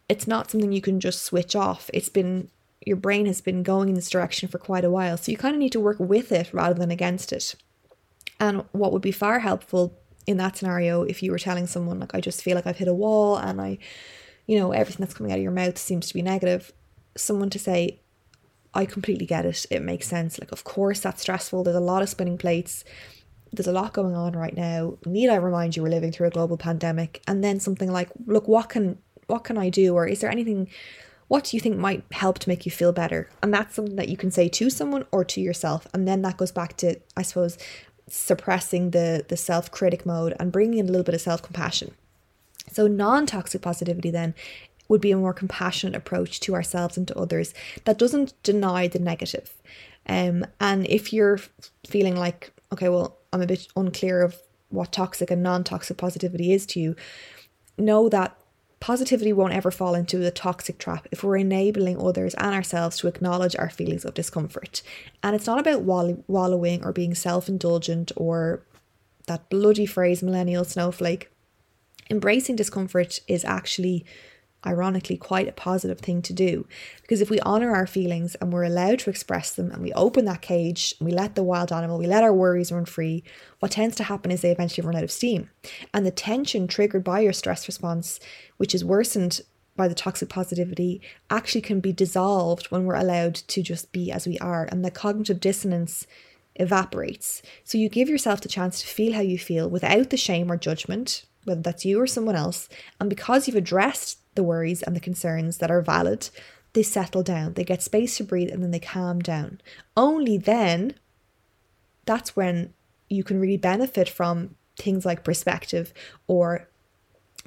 it's 0.10 0.28
not 0.28 0.52
something 0.52 0.72
you 0.72 0.82
can 0.82 1.00
just 1.00 1.24
switch 1.24 1.56
off. 1.56 1.90
It's 1.94 2.10
been 2.10 2.50
your 2.86 2.98
brain 2.98 3.28
has 3.28 3.42
been 3.42 3.64
going 3.64 3.90
in 3.90 3.96
this 3.96 4.10
direction 4.10 4.50
for 4.50 4.58
quite 4.58 4.84
a 4.84 4.90
while. 4.90 5.16
So 5.18 5.32
you 5.32 5.38
kind 5.38 5.56
of 5.56 5.60
need 5.60 5.72
to 5.74 5.80
work 5.80 6.00
with 6.00 6.32
it 6.32 6.52
rather 6.52 6.74
than 6.74 6.90
against 6.90 7.32
it. 7.32 7.56
And 8.42 8.66
what 8.72 8.92
would 8.92 9.04
be 9.04 9.12
far 9.12 9.40
helpful 9.40 9.98
in 10.26 10.38
that 10.38 10.58
scenario 10.58 11.04
if 11.04 11.24
you 11.24 11.32
were 11.32 11.40
telling 11.40 11.68
someone 11.68 12.00
like 12.00 12.14
I 12.14 12.20
just 12.20 12.44
feel 12.44 12.56
like 12.56 12.68
I've 12.68 12.78
hit 12.78 12.88
a 12.88 12.94
wall 12.94 13.38
and 13.38 13.62
I 13.62 13.78
you 14.48 14.58
know 14.60 14.72
everything 14.72 15.04
that's 15.04 15.14
coming 15.14 15.32
out 15.32 15.38
of 15.38 15.44
your 15.44 15.52
mouth 15.52 15.78
seems 15.78 16.08
to 16.08 16.14
be 16.14 16.22
negative 16.22 16.74
someone 17.16 17.50
to 17.52 17.60
say 17.60 18.00
I 18.74 18.86
completely 18.86 19.26
get 19.26 19.46
it. 19.46 19.66
It 19.70 19.82
makes 19.82 20.08
sense. 20.08 20.40
Like 20.40 20.52
of 20.52 20.64
course 20.64 21.02
that's 21.02 21.22
stressful. 21.22 21.64
There's 21.64 21.76
a 21.76 21.80
lot 21.80 22.02
of 22.02 22.10
spinning 22.10 22.38
plates. 22.38 22.84
There's 23.52 23.68
a 23.68 23.74
lot 23.74 23.94
going 23.94 24.16
on 24.16 24.34
right 24.34 24.56
now. 24.56 24.98
Need 25.06 25.30
I 25.30 25.36
remind 25.36 25.76
you 25.76 25.84
we're 25.84 25.90
living 25.90 26.12
through 26.12 26.28
a 26.28 26.32
global 26.32 26.58
pandemic? 26.58 27.22
And 27.28 27.44
then 27.44 27.60
something 27.60 27.92
like 27.92 28.10
look 28.26 28.48
what 28.48 28.70
can 28.70 28.98
what 29.28 29.44
can 29.44 29.58
I 29.58 29.70
do? 29.70 29.94
Or 29.94 30.08
is 30.08 30.22
there 30.22 30.32
anything 30.32 30.68
what 31.28 31.46
do 31.46 31.56
you 31.56 31.62
think 31.62 31.78
might 31.78 32.04
help 32.12 32.40
to 32.40 32.50
make 32.50 32.66
you 32.66 32.72
feel 32.74 32.92
better? 32.92 33.30
And 33.42 33.54
that's 33.54 33.76
something 33.76 33.96
that 33.96 34.10
you 34.10 34.18
can 34.18 34.32
say 34.32 34.50
to 34.50 34.70
someone 34.70 35.06
or 35.14 35.24
to 35.24 35.40
yourself. 35.40 35.88
And 35.94 36.06
then 36.06 36.22
that 36.24 36.36
goes 36.36 36.52
back 36.52 36.76
to 36.78 37.00
I 37.16 37.22
suppose 37.22 37.58
suppressing 38.12 38.92
the 38.92 39.26
the 39.28 39.38
self-critic 39.38 40.06
mode 40.06 40.36
and 40.40 40.52
bringing 40.52 40.80
in 40.80 40.88
a 40.88 40.92
little 40.92 41.04
bit 41.04 41.16
of 41.16 41.22
self-compassion. 41.22 41.94
So 42.72 42.88
non-toxic 42.88 43.62
positivity 43.62 44.12
then 44.12 44.34
would 44.88 45.02
be 45.02 45.12
a 45.12 45.18
more 45.18 45.34
compassionate 45.34 45.96
approach 45.96 46.40
to 46.42 46.54
ourselves 46.54 46.98
and 46.98 47.08
to 47.08 47.18
others 47.18 47.54
that 47.86 47.98
doesn't 47.98 48.34
deny 48.44 48.88
the 48.88 49.00
negative. 49.00 49.54
Um, 50.08 50.46
and 50.60 50.86
if 50.88 51.14
you're 51.14 51.40
feeling 51.88 52.16
like, 52.16 52.52
okay, 52.74 52.90
well, 52.90 53.18
I'm 53.32 53.42
a 53.42 53.48
bit 53.48 53.68
unclear 53.76 54.22
of 54.22 54.36
what 54.70 54.92
toxic 54.92 55.32
and 55.32 55.44
non 55.44 55.64
toxic 55.64 55.98
positivity 55.98 56.52
is 56.52 56.66
to 56.68 56.80
you, 56.80 56.96
know 57.78 58.10
that 58.10 58.38
Positivity 58.82 59.32
won't 59.32 59.54
ever 59.54 59.70
fall 59.70 59.94
into 59.94 60.18
the 60.18 60.32
toxic 60.32 60.80
trap 60.80 61.08
if 61.12 61.24
we're 61.24 61.38
enabling 61.38 62.02
others 62.02 62.34
and 62.34 62.54
ourselves 62.56 62.98
to 62.98 63.08
acknowledge 63.08 63.56
our 63.56 63.70
feelings 63.70 64.04
of 64.04 64.16
discomfort. 64.16 64.82
And 65.22 65.36
it's 65.36 65.46
not 65.46 65.60
about 65.60 65.84
wall- 65.84 66.24
wallowing 66.28 66.84
or 66.84 66.92
being 66.92 67.14
self 67.14 67.48
indulgent 67.48 68.12
or 68.18 68.64
that 69.28 69.48
bloody 69.50 69.86
phrase, 69.86 70.24
millennial 70.24 70.64
snowflake. 70.64 71.30
Embracing 72.10 72.56
discomfort 72.56 73.20
is 73.28 73.46
actually 73.46 74.04
ironically 74.66 75.18
quite 75.18 75.48
a 75.48 75.54
positive 75.54 76.00
thing 76.00 76.22
to 76.22 76.34
do. 76.34 76.68
Because 77.02 77.22
if 77.22 77.30
we 77.30 77.40
honor 77.42 77.74
our 77.74 77.88
feelings 77.88 78.36
and 78.36 78.54
we're 78.54 78.64
allowed 78.64 79.00
to 79.00 79.10
express 79.10 79.52
them 79.52 79.72
and 79.72 79.82
we 79.82 79.92
open 79.94 80.26
that 80.26 80.42
cage 80.42 80.94
and 81.00 81.08
we 81.08 81.14
let 81.14 81.36
the 81.36 81.44
wild 81.44 81.72
animal 81.72 81.98
we 81.98 82.08
let 82.08 82.24
our 82.24 82.34
worries 82.34 82.72
run 82.72 82.86
free 82.86 83.24
what 83.60 83.72
tends 83.72 83.96
to 83.96 84.04
happen 84.04 84.32
is 84.32 84.42
they 84.42 84.52
eventually 84.52 84.86
run 84.86 84.96
out 84.96 85.04
of 85.04 85.12
steam. 85.12 85.50
And 85.94 86.06
the 86.06 86.12
tension 86.12 86.68
triggered 86.68 87.04
by 87.04 87.22
your 87.22 87.34
stress 87.34 87.68
response 87.68 88.20
which 88.58 88.76
is 88.76 88.86
worsened 88.86 89.42
by 89.76 89.88
the 89.88 89.96
toxic 89.96 90.30
positivity 90.30 91.02
actually 91.30 91.62
can 91.62 91.80
be 91.80 91.94
dissolved 91.94 92.68
when 92.68 92.86
we're 92.86 92.96
allowed 92.96 93.36
to 93.36 93.64
just 93.64 93.92
be 93.92 94.12
as 94.12 94.28
we 94.28 94.38
are 94.40 94.68
and 94.72 94.86
the 94.86 94.92
cognitive 94.92 95.40
dissonance 95.40 96.06
evaporates. 96.56 97.42
So 97.64 97.78
you 97.78 97.90
give 97.90 98.10
yourself 98.10 98.42
the 98.42 98.50
chance 98.50 98.82
to 98.82 98.88
feel 98.88 99.14
how 99.14 99.22
you 99.22 99.40
feel 99.40 99.70
without 99.70 100.10
the 100.10 100.18
shame 100.18 100.52
or 100.52 100.58
judgment 100.58 101.26
whether 101.44 101.62
that's 101.62 101.86
you 101.86 102.00
or 102.00 102.08
someone 102.08 102.36
else. 102.36 102.70
And 103.00 103.10
because 103.10 103.48
you've 103.48 103.58
addressed 103.58 104.20
the 104.36 104.44
worries 104.44 104.82
and 104.82 104.96
the 104.96 105.00
concerns 105.00 105.58
that 105.58 105.72
are 105.72 105.82
valid, 105.82 106.30
they 106.74 106.84
settle 106.84 107.24
down, 107.24 107.54
they 107.54 107.64
get 107.64 107.82
space 107.82 108.18
to 108.18 108.24
breathe, 108.24 108.50
and 108.50 108.64
then 108.64 108.72
they 108.72 108.80
calm 108.80 109.20
down. 109.20 109.60
Only 109.96 110.38
then, 110.38 110.96
that's 112.06 112.36
when 112.36 112.74
you 113.10 113.24
can 113.24 113.40
really 113.40 113.58
benefit 113.58 114.10
from 114.10 114.56
things 114.78 115.06
like 115.06 115.24
perspective 115.24 115.94
or 116.28 116.68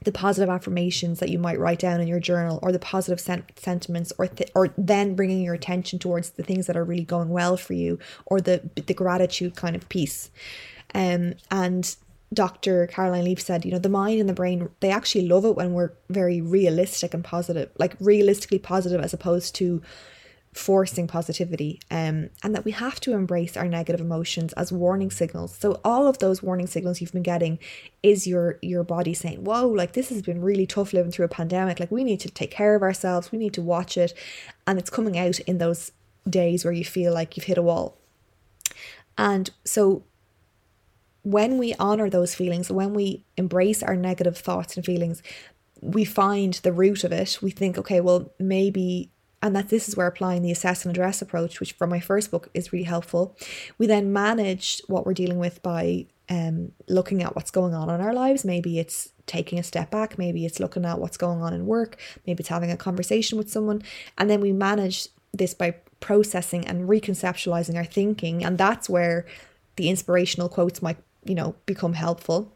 the 0.04 0.12
positive 0.12 0.48
affirmations 0.48 1.20
that 1.20 1.30
you 1.30 1.38
might 1.38 1.58
write 1.58 1.78
down 1.78 2.00
in 2.00 2.08
your 2.08 2.20
journal 2.20 2.58
or 2.62 2.72
the 2.72 2.78
positive 2.78 3.20
sen- 3.20 3.44
sentiments 3.56 4.12
or 4.18 4.26
th- 4.26 4.50
or 4.54 4.74
then 4.76 5.14
bringing 5.14 5.42
your 5.42 5.54
attention 5.54 5.98
towards 5.98 6.30
the 6.30 6.42
things 6.42 6.66
that 6.66 6.76
are 6.76 6.84
really 6.84 7.04
going 7.04 7.28
well 7.28 7.56
for 7.56 7.74
you 7.74 7.98
or 8.26 8.40
the 8.40 8.68
the 8.74 8.94
gratitude 8.94 9.54
kind 9.54 9.76
of 9.76 9.88
piece 9.88 10.30
um 10.94 11.34
and 11.50 11.96
Dr. 12.34 12.86
Caroline 12.86 13.24
Leaf 13.24 13.40
said, 13.40 13.64
you 13.64 13.70
know, 13.70 13.78
the 13.78 13.88
mind 13.88 14.20
and 14.20 14.28
the 14.28 14.34
brain, 14.34 14.68
they 14.80 14.90
actually 14.90 15.26
love 15.28 15.44
it 15.44 15.56
when 15.56 15.72
we're 15.72 15.92
very 16.10 16.40
realistic 16.40 17.14
and 17.14 17.24
positive, 17.24 17.70
like 17.78 17.94
realistically 18.00 18.58
positive 18.58 19.00
as 19.00 19.14
opposed 19.14 19.54
to 19.56 19.80
forcing 20.54 21.06
positivity. 21.08 21.80
Um, 21.90 22.30
and 22.42 22.54
that 22.54 22.64
we 22.64 22.70
have 22.72 23.00
to 23.00 23.12
embrace 23.12 23.56
our 23.56 23.66
negative 23.66 24.00
emotions 24.00 24.52
as 24.54 24.72
warning 24.72 25.10
signals. 25.10 25.56
So 25.56 25.80
all 25.84 26.06
of 26.06 26.18
those 26.18 26.42
warning 26.42 26.66
signals 26.66 27.00
you've 27.00 27.12
been 27.12 27.22
getting 27.22 27.58
is 28.02 28.26
your 28.26 28.58
your 28.62 28.84
body 28.84 29.14
saying, 29.14 29.44
Whoa, 29.44 29.66
like 29.66 29.92
this 29.92 30.08
has 30.10 30.22
been 30.22 30.40
really 30.40 30.66
tough 30.66 30.92
living 30.92 31.10
through 31.10 31.26
a 31.26 31.28
pandemic. 31.28 31.80
Like 31.80 31.90
we 31.90 32.04
need 32.04 32.20
to 32.20 32.30
take 32.30 32.52
care 32.52 32.74
of 32.74 32.82
ourselves, 32.82 33.32
we 33.32 33.38
need 33.38 33.54
to 33.54 33.62
watch 33.62 33.96
it. 33.96 34.14
And 34.66 34.78
it's 34.78 34.90
coming 34.90 35.18
out 35.18 35.40
in 35.40 35.58
those 35.58 35.90
days 36.28 36.64
where 36.64 36.72
you 36.72 36.84
feel 36.84 37.12
like 37.12 37.36
you've 37.36 37.46
hit 37.46 37.58
a 37.58 37.62
wall. 37.62 37.98
And 39.18 39.50
so 39.64 40.04
when 41.24 41.58
we 41.58 41.74
honor 41.80 42.08
those 42.08 42.34
feelings, 42.34 42.70
when 42.70 42.94
we 42.94 43.24
embrace 43.36 43.82
our 43.82 43.96
negative 43.96 44.38
thoughts 44.38 44.76
and 44.76 44.84
feelings, 44.84 45.22
we 45.80 46.04
find 46.04 46.54
the 46.54 46.72
root 46.72 47.02
of 47.02 47.12
it. 47.12 47.38
We 47.42 47.50
think, 47.50 47.76
okay, 47.78 48.00
well, 48.00 48.32
maybe, 48.38 49.10
and 49.42 49.56
that 49.56 49.70
this 49.70 49.88
is 49.88 49.96
where 49.96 50.06
applying 50.06 50.42
the 50.42 50.52
assess 50.52 50.84
and 50.84 50.94
address 50.94 51.20
approach, 51.22 51.60
which 51.60 51.72
from 51.72 51.90
my 51.90 52.00
first 52.00 52.30
book 52.30 52.50
is 52.54 52.72
really 52.72 52.84
helpful. 52.84 53.36
We 53.78 53.86
then 53.86 54.12
manage 54.12 54.82
what 54.86 55.04
we're 55.04 55.14
dealing 55.14 55.38
with 55.38 55.62
by 55.62 56.06
um, 56.28 56.72
looking 56.88 57.22
at 57.22 57.34
what's 57.34 57.50
going 57.50 57.74
on 57.74 57.90
in 57.90 58.00
our 58.00 58.14
lives. 58.14 58.44
Maybe 58.44 58.78
it's 58.78 59.12
taking 59.26 59.58
a 59.58 59.62
step 59.62 59.90
back, 59.90 60.18
maybe 60.18 60.44
it's 60.44 60.60
looking 60.60 60.84
at 60.84 60.98
what's 60.98 61.16
going 61.16 61.42
on 61.42 61.54
in 61.54 61.64
work, 61.64 61.96
maybe 62.26 62.42
it's 62.42 62.48
having 62.48 62.70
a 62.70 62.76
conversation 62.76 63.38
with 63.38 63.50
someone, 63.50 63.82
and 64.18 64.28
then 64.28 64.42
we 64.42 64.52
manage 64.52 65.08
this 65.32 65.54
by 65.54 65.74
processing 66.00 66.66
and 66.66 66.88
reconceptualizing 66.88 67.76
our 67.76 67.84
thinking, 67.86 68.44
and 68.44 68.58
that's 68.58 68.88
where 68.88 69.24
the 69.76 69.88
inspirational 69.88 70.48
quotes 70.48 70.82
might 70.82 70.98
you 71.24 71.34
know, 71.34 71.54
become 71.66 71.94
helpful. 71.94 72.52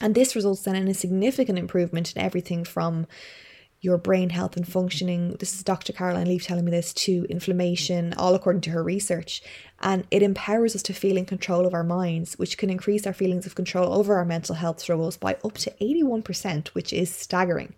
And 0.00 0.14
this 0.14 0.36
results 0.36 0.62
then 0.62 0.76
in 0.76 0.88
a 0.88 0.94
significant 0.94 1.58
improvement 1.58 2.14
in 2.14 2.22
everything 2.22 2.64
from 2.64 3.06
your 3.80 3.96
brain 3.96 4.30
health 4.30 4.56
and 4.56 4.66
functioning. 4.66 5.36
This 5.38 5.54
is 5.54 5.62
Dr. 5.62 5.92
Caroline 5.92 6.26
Leaf 6.26 6.44
telling 6.44 6.64
me 6.64 6.70
this 6.70 6.92
to 6.94 7.26
inflammation, 7.30 8.12
all 8.14 8.34
according 8.34 8.62
to 8.62 8.70
her 8.70 8.82
research. 8.82 9.40
And 9.80 10.04
it 10.10 10.22
empowers 10.22 10.74
us 10.74 10.82
to 10.84 10.92
feel 10.92 11.16
in 11.16 11.26
control 11.26 11.64
of 11.64 11.74
our 11.74 11.84
minds, 11.84 12.34
which 12.38 12.58
can 12.58 12.70
increase 12.70 13.06
our 13.06 13.12
feelings 13.12 13.46
of 13.46 13.54
control 13.54 13.92
over 13.92 14.16
our 14.16 14.24
mental 14.24 14.56
health 14.56 14.80
struggles 14.80 15.16
by 15.16 15.36
up 15.44 15.54
to 15.58 15.70
81%, 15.80 16.68
which 16.68 16.92
is 16.92 17.10
staggering. 17.10 17.74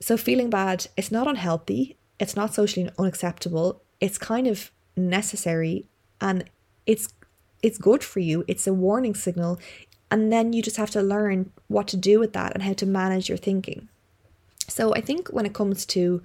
So, 0.00 0.16
feeling 0.16 0.50
bad, 0.50 0.86
it's 0.96 1.12
not 1.12 1.26
unhealthy, 1.26 1.96
it's 2.18 2.36
not 2.36 2.54
socially 2.54 2.88
unacceptable, 2.98 3.82
it's 4.00 4.18
kind 4.18 4.46
of 4.46 4.70
necessary, 4.96 5.88
and 6.20 6.44
it's 6.86 7.08
it's 7.66 7.78
good 7.78 8.04
for 8.04 8.20
you. 8.20 8.44
It's 8.46 8.68
a 8.68 8.72
warning 8.72 9.14
signal. 9.14 9.58
And 10.08 10.32
then 10.32 10.52
you 10.52 10.62
just 10.62 10.76
have 10.76 10.90
to 10.90 11.02
learn 11.02 11.50
what 11.66 11.88
to 11.88 11.96
do 11.96 12.20
with 12.20 12.32
that 12.34 12.54
and 12.54 12.62
how 12.62 12.74
to 12.74 12.86
manage 12.86 13.28
your 13.28 13.38
thinking. 13.38 13.88
So 14.68 14.94
I 14.94 15.00
think 15.00 15.28
when 15.28 15.46
it 15.46 15.52
comes 15.52 15.84
to 15.86 16.22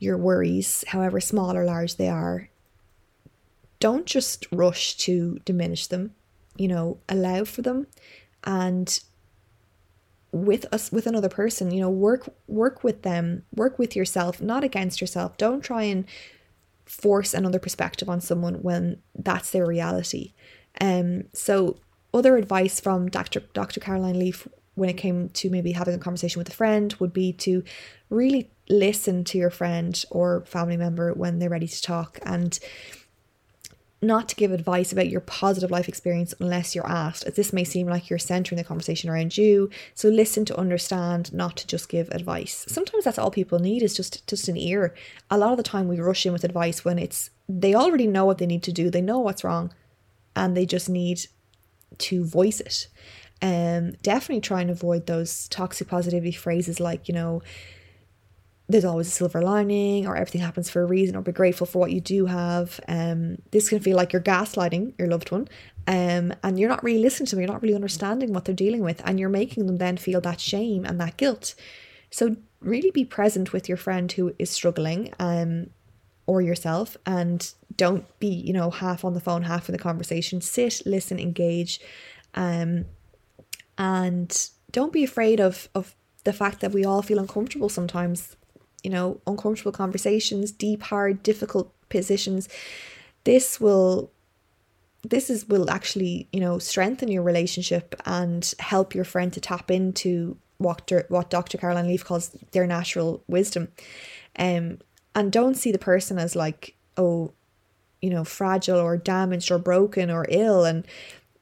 your 0.00 0.18
worries, 0.18 0.84
however 0.88 1.20
small 1.20 1.56
or 1.56 1.64
large 1.64 1.96
they 1.96 2.08
are, 2.08 2.48
don't 3.78 4.06
just 4.06 4.46
rush 4.50 4.96
to 4.98 5.38
diminish 5.44 5.86
them. 5.86 6.14
You 6.56 6.66
know, 6.66 6.98
allow 7.08 7.44
for 7.44 7.62
them 7.62 7.86
and 8.42 8.98
with 10.32 10.66
us 10.72 10.92
with 10.92 11.08
another 11.08 11.28
person 11.28 11.72
you 11.72 11.80
know 11.80 11.90
work 11.90 12.32
work 12.46 12.84
with 12.84 13.02
them 13.02 13.42
work 13.52 13.80
with 13.80 13.96
yourself 13.96 14.40
not 14.40 14.62
against 14.62 15.00
yourself 15.00 15.36
don't 15.36 15.60
try 15.60 15.82
and 15.82 16.04
force 16.90 17.34
another 17.34 17.58
perspective 17.58 18.08
on 18.08 18.20
someone 18.20 18.54
when 18.62 19.00
that's 19.16 19.50
their 19.50 19.66
reality 19.66 20.32
um 20.80 21.24
so 21.32 21.76
other 22.12 22.36
advice 22.36 22.80
from 22.80 23.08
dr 23.08 23.40
dr 23.52 23.80
caroline 23.80 24.18
leaf 24.18 24.46
when 24.74 24.88
it 24.88 24.96
came 24.96 25.28
to 25.30 25.50
maybe 25.50 25.72
having 25.72 25.94
a 25.94 25.98
conversation 25.98 26.38
with 26.38 26.48
a 26.48 26.52
friend 26.52 26.94
would 26.98 27.12
be 27.12 27.32
to 27.32 27.62
really 28.08 28.50
listen 28.68 29.24
to 29.24 29.36
your 29.36 29.50
friend 29.50 30.04
or 30.10 30.42
family 30.46 30.76
member 30.76 31.12
when 31.12 31.38
they're 31.38 31.50
ready 31.50 31.68
to 31.68 31.82
talk 31.82 32.18
and 32.22 32.58
not 34.02 34.28
to 34.28 34.34
give 34.34 34.50
advice 34.50 34.92
about 34.92 35.10
your 35.10 35.20
positive 35.20 35.70
life 35.70 35.88
experience 35.88 36.32
unless 36.40 36.74
you're 36.74 36.86
asked, 36.86 37.24
as 37.24 37.34
this 37.34 37.52
may 37.52 37.64
seem 37.64 37.86
like 37.86 38.08
you're 38.08 38.18
centering 38.18 38.56
the 38.56 38.64
conversation 38.64 39.10
around 39.10 39.36
you. 39.36 39.68
So 39.94 40.08
listen 40.08 40.44
to 40.46 40.56
understand, 40.58 41.32
not 41.34 41.56
to 41.58 41.66
just 41.66 41.88
give 41.88 42.08
advice. 42.08 42.64
Sometimes 42.66 43.04
that's 43.04 43.18
all 43.18 43.30
people 43.30 43.58
need 43.58 43.82
is 43.82 43.94
just 43.94 44.26
just 44.26 44.48
an 44.48 44.56
ear. 44.56 44.94
A 45.30 45.36
lot 45.36 45.50
of 45.50 45.58
the 45.58 45.62
time 45.62 45.86
we 45.86 46.00
rush 46.00 46.24
in 46.24 46.32
with 46.32 46.44
advice 46.44 46.84
when 46.84 46.98
it's 46.98 47.30
they 47.48 47.74
already 47.74 48.06
know 48.06 48.24
what 48.24 48.38
they 48.38 48.46
need 48.46 48.62
to 48.62 48.72
do, 48.72 48.88
they 48.90 49.02
know 49.02 49.18
what's 49.18 49.44
wrong, 49.44 49.72
and 50.36 50.56
they 50.56 50.66
just 50.66 50.88
need 50.88 51.26
to 51.98 52.24
voice 52.24 52.60
it. 52.60 52.88
Um, 53.42 53.92
definitely 54.02 54.40
try 54.40 54.60
and 54.60 54.70
avoid 54.70 55.06
those 55.06 55.48
toxic 55.48 55.88
positivity 55.88 56.32
phrases 56.32 56.78
like, 56.78 57.08
you 57.08 57.14
know, 57.14 57.42
there's 58.68 58.84
always 58.84 59.08
a 59.08 59.10
silver 59.10 59.42
lining 59.42 60.06
or 60.06 60.14
everything 60.14 60.40
happens 60.40 60.70
for 60.70 60.82
a 60.82 60.86
reason 60.86 61.16
or 61.16 61.22
be 61.22 61.32
grateful 61.32 61.66
for 61.66 61.80
what 61.80 61.90
you 61.90 62.00
do 62.00 62.26
have. 62.26 62.78
Um 62.86 63.38
this 63.50 63.68
can 63.68 63.80
feel 63.80 63.96
like 63.96 64.12
you're 64.12 64.22
gaslighting 64.22 64.96
your 64.98 65.08
loved 65.08 65.32
one 65.32 65.48
um 65.88 66.32
and 66.44 66.58
you're 66.58 66.68
not 66.68 66.84
really 66.84 67.02
listening 67.02 67.26
to 67.26 67.34
them. 67.34 67.42
You're 67.42 67.52
not 67.52 67.62
really 67.62 67.74
understanding 67.74 68.32
what 68.32 68.44
they're 68.44 68.54
dealing 68.54 68.82
with 68.82 69.02
and 69.04 69.18
you're 69.18 69.28
making 69.28 69.66
them 69.66 69.78
then 69.78 69.96
feel 69.96 70.20
that 70.20 70.40
shame 70.40 70.84
and 70.84 71.00
that 71.00 71.16
guilt. 71.16 71.54
So 72.10 72.36
really 72.60 72.90
be 72.90 73.04
present 73.04 73.52
with 73.52 73.68
your 73.68 73.78
friend 73.78 74.12
who 74.12 74.34
is 74.38 74.50
struggling 74.50 75.12
um 75.18 75.70
or 76.30 76.40
yourself 76.40 76.96
and 77.06 77.54
don't 77.76 78.04
be 78.20 78.28
you 78.28 78.52
know 78.52 78.70
half 78.70 79.04
on 79.04 79.14
the 79.14 79.20
phone 79.20 79.42
half 79.42 79.68
in 79.68 79.72
the 79.72 79.84
conversation 79.88 80.40
sit 80.40 80.82
listen 80.84 81.18
engage 81.18 81.80
um 82.34 82.84
and 83.78 84.50
don't 84.70 84.92
be 84.92 85.04
afraid 85.04 85.40
of 85.40 85.68
of 85.74 85.94
the 86.24 86.32
fact 86.32 86.60
that 86.60 86.72
we 86.72 86.84
all 86.84 87.02
feel 87.02 87.18
uncomfortable 87.18 87.68
sometimes 87.68 88.36
you 88.82 88.90
know, 88.90 89.20
uncomfortable 89.26 89.72
conversations, 89.72 90.52
deep, 90.52 90.82
hard, 90.82 91.22
difficult 91.22 91.72
positions. 91.88 92.48
This 93.24 93.60
will 93.60 94.10
this 95.02 95.30
is 95.30 95.48
will 95.48 95.70
actually, 95.70 96.28
you 96.32 96.40
know, 96.40 96.58
strengthen 96.58 97.08
your 97.08 97.22
relationship 97.22 97.94
and 98.04 98.54
help 98.58 98.94
your 98.94 99.04
friend 99.04 99.32
to 99.32 99.40
tap 99.40 99.70
into 99.70 100.36
what 100.58 100.90
what 101.08 101.30
Dr. 101.30 101.58
Caroline 101.58 101.88
Leaf 101.88 102.04
calls 102.04 102.30
their 102.52 102.66
natural 102.66 103.22
wisdom. 103.26 103.68
Um 104.38 104.78
and 105.14 105.32
don't 105.32 105.56
see 105.56 105.72
the 105.72 105.78
person 105.78 106.18
as 106.18 106.36
like, 106.36 106.76
oh, 106.96 107.32
you 108.00 108.10
know, 108.10 108.24
fragile 108.24 108.78
or 108.78 108.96
damaged 108.96 109.50
or 109.50 109.58
broken 109.58 110.10
or 110.10 110.26
ill 110.28 110.64
and 110.64 110.86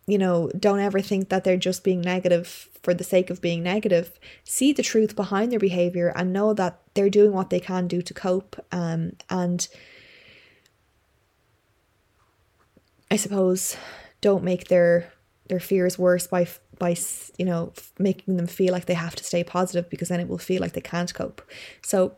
you 0.09 0.17
know, 0.17 0.51
don't 0.59 0.81
ever 0.81 1.03
think 1.03 1.29
that 1.29 1.45
they're 1.45 1.59
just 1.59 1.85
being 1.85 2.01
negative 2.01 2.71
for 2.83 2.95
the 2.95 3.05
sake 3.05 3.29
of 3.29 3.43
being 3.43 3.63
negative. 3.63 4.19
See 4.43 4.73
the 4.73 4.83
truth 4.83 5.15
behind 5.15 5.53
their 5.53 5.59
behavior 5.59 6.15
and 6.17 6.33
know 6.33 6.55
that 6.55 6.81
they're 6.95 7.11
doing 7.11 7.35
what 7.35 7.51
they 7.51 7.61
can 7.61 7.87
do 7.87 8.01
to 8.01 8.15
cope. 8.15 8.57
Um, 8.73 9.13
and 9.29 9.69
I 13.11 13.17
suppose 13.17 13.77
don't 14.23 14.43
make 14.43 14.69
their 14.69 15.13
their 15.49 15.61
fears 15.61 15.99
worse 15.99 16.27
by 16.27 16.47
by 16.79 16.97
you 17.39 17.45
know 17.45 17.75
making 17.99 18.39
them 18.39 18.47
feel 18.47 18.73
like 18.73 18.87
they 18.87 18.95
have 18.95 19.17
to 19.17 19.25
stay 19.25 19.45
positive 19.45 19.91
because 19.91 20.09
then 20.09 20.21
it 20.21 20.29
will 20.29 20.39
feel 20.39 20.63
like 20.63 20.73
they 20.73 20.81
can't 20.81 21.13
cope. 21.13 21.43
So 21.83 22.17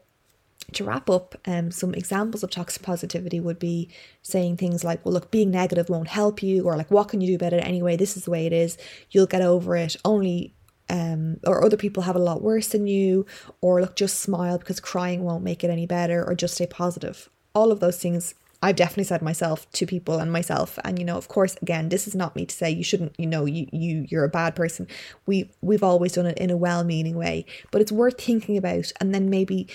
to 0.74 0.85
wrap 0.85 1.09
up, 1.11 1.35
um, 1.46 1.70
some 1.70 1.94
examples 1.94 2.42
of 2.42 2.50
toxic 2.50 2.83
positivity 2.83 3.40
would 3.40 3.59
be 3.59 3.88
saying 4.22 4.56
things 4.56 4.85
like, 4.85 5.04
well, 5.04 5.14
look, 5.14 5.30
being 5.30 5.50
negative 5.50 5.88
won't 5.88 6.09
help 6.09 6.42
you, 6.42 6.64
or 6.64 6.76
like, 6.76 6.90
what 6.90 7.09
can 7.09 7.20
you 7.20 7.28
do 7.28 7.35
about 7.37 7.52
it 7.52 7.66
anyway? 7.66 7.96
This 7.96 8.16
is 8.16 8.24
the 8.24 8.30
way 8.30 8.46
it 8.46 8.52
is. 8.52 8.76
You'll 9.11 9.26
get 9.26 9.42
over 9.42 9.76
it. 9.76 9.96
Only, 10.04 10.54
um, 10.88 11.38
or 11.46 11.64
other 11.64 11.76
people 11.76 12.04
have 12.04 12.16
a 12.16 12.20
lot 12.20 12.42
worse 12.42 12.68
than 12.68 12.87
you, 12.87 13.26
or 13.61 13.80
look, 13.80 13.96
just 13.96 14.20
smile 14.20 14.59
because 14.59 14.80
crying 14.80 15.22
won't 15.22 15.44
make 15.44 15.62
it 15.64 15.70
any 15.70 15.87
better, 15.87 16.24
or 16.24 16.35
just 16.35 16.54
stay 16.54 16.66
positive. 16.66 17.28
All 17.54 17.72
of 17.72 17.80
those 17.80 17.98
things 17.98 18.35
I've 18.62 18.76
definitely 18.76 19.04
said 19.04 19.22
myself 19.22 19.70
to 19.72 19.87
people 19.87 20.18
and 20.18 20.30
myself. 20.30 20.78
And 20.85 20.98
you 20.98 21.04
know, 21.04 21.16
of 21.16 21.28
course, 21.28 21.56
again, 21.62 21.88
this 21.88 22.06
is 22.06 22.14
not 22.14 22.37
me 22.37 22.44
to 22.44 22.54
say 22.54 22.70
you 22.70 22.85
shouldn't, 22.85 23.18
you 23.18 23.26
know, 23.26 23.46
you 23.46 23.66
you 23.72 24.06
you're 24.09 24.24
a 24.24 24.28
bad 24.28 24.54
person. 24.54 24.87
We 25.26 25.50
we've 25.62 25.83
always 25.83 26.12
done 26.12 26.26
it 26.26 26.38
in 26.38 26.50
a 26.50 26.56
well-meaning 26.56 27.16
way, 27.16 27.46
but 27.70 27.80
it's 27.80 27.92
worth 27.92 28.20
thinking 28.20 28.56
about 28.56 28.92
and 29.00 29.14
then 29.14 29.30
maybe 29.30 29.66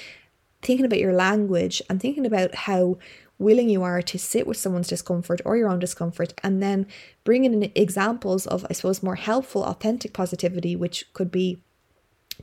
thinking 0.66 0.86
about 0.86 1.00
your 1.00 1.14
language 1.14 1.82
and 1.90 2.02
thinking 2.02 2.26
about 2.26 2.54
how 2.56 2.98
willing 3.38 3.70
you 3.70 3.84
are 3.84 4.02
to 4.02 4.18
sit 4.18 4.48
with 4.48 4.58
someone's 4.58 4.88
discomfort 4.88 5.42
or 5.46 5.58
your 5.58 5.70
own 5.70 5.80
discomfort 5.80 6.34
and 6.44 6.64
then 6.64 6.88
bringing 7.24 7.54
in 7.54 7.72
examples 7.76 8.48
of 8.48 8.66
i 8.70 8.74
suppose 8.74 9.04
more 9.04 9.16
helpful 9.16 9.64
authentic 9.64 10.14
positivity 10.14 10.76
which 10.76 11.12
could 11.14 11.30
be 11.32 11.62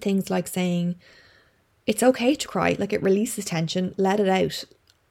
things 0.01 0.31
like 0.31 0.47
saying 0.47 0.97
it's 1.87 2.03
okay 2.03 2.35
to 2.35 2.49
cry. 2.49 2.77
Like 2.79 2.93
it 2.93 3.03
releases 3.03 3.45
tension. 3.45 3.95
Let 3.97 4.21
it 4.21 4.29
out. 4.29 4.65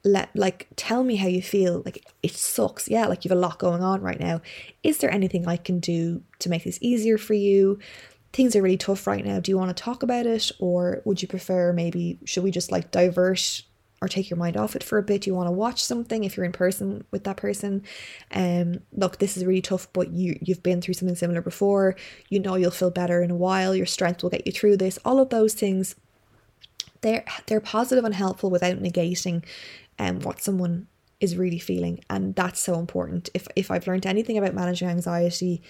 Let 0.03 0.35
like 0.35 0.67
tell 0.75 1.03
me 1.03 1.17
how 1.17 1.27
you 1.27 1.41
feel. 1.41 1.81
Like 1.85 2.05
it 2.23 2.31
sucks. 2.31 2.87
Yeah 2.87 3.07
like 3.07 3.23
you've 3.23 3.31
a 3.31 3.35
lot 3.35 3.59
going 3.59 3.83
on 3.83 4.01
right 4.01 4.19
now. 4.19 4.41
Is 4.83 4.99
there 4.99 5.11
anything 5.11 5.47
i 5.47 5.57
can 5.57 5.79
do 5.79 6.23
to 6.39 6.49
make 6.49 6.63
this 6.63 6.79
easier 6.81 7.17
for 7.17 7.33
you 7.33 7.79
things 8.33 8.55
are 8.55 8.61
really 8.61 8.77
tough 8.77 9.07
right 9.07 9.25
now. 9.25 9.39
Do 9.39 9.51
you 9.51 9.57
want 9.57 9.75
to 9.75 9.83
talk 9.83 10.03
about 10.03 10.25
it? 10.25 10.51
Or 10.59 11.01
would 11.05 11.21
you 11.21 11.27
prefer 11.27 11.73
maybe, 11.73 12.19
should 12.25 12.43
we 12.43 12.51
just 12.51 12.71
like 12.71 12.91
divert 12.91 13.63
or 14.01 14.07
take 14.07 14.29
your 14.29 14.37
mind 14.37 14.57
off 14.57 14.75
it 14.75 14.83
for 14.83 14.97
a 14.97 15.03
bit? 15.03 15.21
Do 15.21 15.29
you 15.29 15.35
want 15.35 15.47
to 15.47 15.51
watch 15.51 15.83
something 15.83 16.23
if 16.23 16.35
you're 16.35 16.45
in 16.45 16.51
person 16.51 17.03
with 17.11 17.23
that 17.25 17.37
person? 17.37 17.83
Um, 18.31 18.79
look, 18.93 19.19
this 19.19 19.37
is 19.37 19.45
really 19.45 19.61
tough, 19.61 19.87
but 19.93 20.11
you 20.11 20.39
you've 20.41 20.63
been 20.63 20.81
through 20.81 20.95
something 20.95 21.15
similar 21.15 21.41
before. 21.41 21.95
You 22.29 22.39
know 22.39 22.55
you'll 22.55 22.71
feel 22.71 22.89
better 22.89 23.21
in 23.21 23.31
a 23.31 23.35
while. 23.35 23.75
Your 23.75 23.85
strength 23.85 24.23
will 24.23 24.31
get 24.31 24.45
you 24.45 24.51
through 24.51 24.77
this. 24.77 24.97
All 25.05 25.19
of 25.19 25.29
those 25.29 25.53
things, 25.53 25.95
they're 27.01 27.25
they're 27.45 27.61
positive 27.61 28.05
and 28.05 28.15
helpful 28.15 28.49
without 28.49 28.77
negating 28.77 29.43
um 29.99 30.21
what 30.21 30.41
someone 30.41 30.87
is 31.19 31.37
really 31.37 31.59
feeling, 31.59 32.03
and 32.09 32.33
that's 32.33 32.59
so 32.59 32.79
important. 32.79 33.29
If 33.35 33.47
if 33.55 33.69
I've 33.69 33.85
learned 33.85 34.07
anything 34.07 34.37
about 34.37 34.55
managing 34.55 34.89
anxiety, 34.89 35.61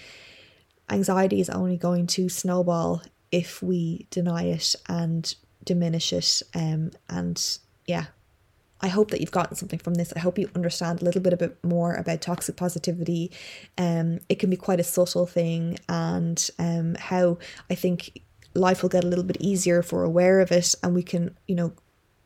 anxiety 0.90 1.40
is 1.40 1.50
only 1.50 1.76
going 1.76 2.06
to 2.08 2.28
snowball 2.28 3.02
if 3.30 3.62
we 3.62 4.06
deny 4.10 4.44
it 4.44 4.74
and 4.88 5.34
diminish 5.64 6.12
it. 6.12 6.42
Um, 6.54 6.90
and 7.08 7.58
yeah, 7.86 8.06
I 8.80 8.88
hope 8.88 9.10
that 9.10 9.20
you've 9.20 9.30
gotten 9.30 9.56
something 9.56 9.78
from 9.78 9.94
this. 9.94 10.12
I 10.14 10.18
hope 10.18 10.38
you 10.38 10.50
understand 10.54 11.00
a 11.00 11.04
little 11.04 11.22
bit, 11.22 11.32
a 11.32 11.36
bit 11.36 11.56
more 11.64 11.94
about 11.94 12.20
toxic 12.20 12.56
positivity. 12.56 13.30
Um, 13.78 14.18
it 14.28 14.38
can 14.38 14.50
be 14.50 14.56
quite 14.56 14.80
a 14.80 14.84
subtle 14.84 15.26
thing, 15.26 15.78
and 15.88 16.50
um, 16.58 16.96
how 16.98 17.38
I 17.70 17.76
think 17.76 18.22
life 18.54 18.82
will 18.82 18.88
get 18.90 19.04
a 19.04 19.08
little 19.08 19.24
bit 19.24 19.38
easier 19.40 19.78
if 19.78 19.92
we're 19.92 20.02
aware 20.02 20.40
of 20.40 20.50
it, 20.50 20.74
and 20.82 20.94
we 20.94 21.02
can, 21.04 21.36
you 21.46 21.54
know, 21.54 21.72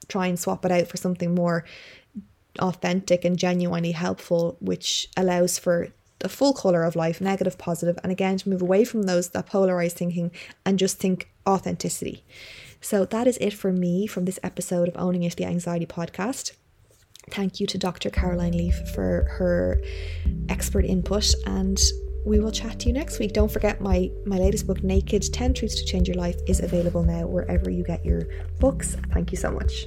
try 0.09 0.29
and 0.29 0.38
swap 0.38 0.64
it 0.64 0.73
out 0.73 0.88
for 0.88 0.97
something 0.97 1.35
more 1.35 1.64
authentic 2.59 3.25
and 3.25 3.38
genuinely 3.38 3.92
helpful, 3.92 4.57
which 4.61 5.09
allows 5.14 5.59
for 5.59 5.88
the 6.21 6.29
full 6.29 6.53
colour 6.53 6.83
of 6.85 6.97
life, 6.97 7.21
negative, 7.21 7.59
positive, 7.59 7.99
and 8.03 8.11
again 8.11 8.39
to 8.39 8.49
move 8.49 8.63
away 8.63 8.85
from 8.85 9.03
those 9.03 9.31
that 9.31 9.49
polarize 9.49 9.93
thinking 9.93 10.31
and 10.65 10.79
just 10.79 10.99
think 10.99 11.31
authenticity. 11.47 12.25
So 12.81 13.05
that 13.07 13.27
is 13.27 13.37
it 13.39 13.53
for 13.53 13.73
me 13.73 14.07
from 14.07 14.25
this 14.25 14.39
episode 14.43 14.89
of 14.89 14.97
Owning 14.97 15.23
It, 15.23 15.37
the 15.37 15.45
Anxiety 15.45 15.87
Podcast. 15.87 16.53
Thank 17.31 17.59
you 17.59 17.67
to 17.67 17.79
Dr. 17.79 18.11
Caroline 18.11 18.57
Leaf 18.57 18.77
for 18.95 19.27
her 19.39 19.83
expert 20.49 20.85
input 20.85 21.35
and 21.45 21.81
we 22.25 22.41
will 22.41 22.51
chat 22.51 22.81
to 22.81 22.89
you 22.89 22.93
next 22.93 23.19
week. 23.19 23.33
Don't 23.33 23.51
forget 23.51 23.81
my 23.81 24.11
my 24.27 24.37
latest 24.37 24.67
book, 24.67 24.83
Naked 24.83 25.33
10 25.33 25.55
Truths 25.55 25.77
to 25.77 25.85
Change 25.85 26.09
Your 26.09 26.17
Life, 26.17 26.37
is 26.47 26.61
available 26.61 27.05
now 27.05 27.27
wherever 27.27 27.71
you 27.71 27.85
get 27.85 28.05
your 28.05 28.23
books. 28.59 28.97
Thank 29.13 29.31
you 29.31 29.39
so 29.39 29.51
much. 29.51 29.87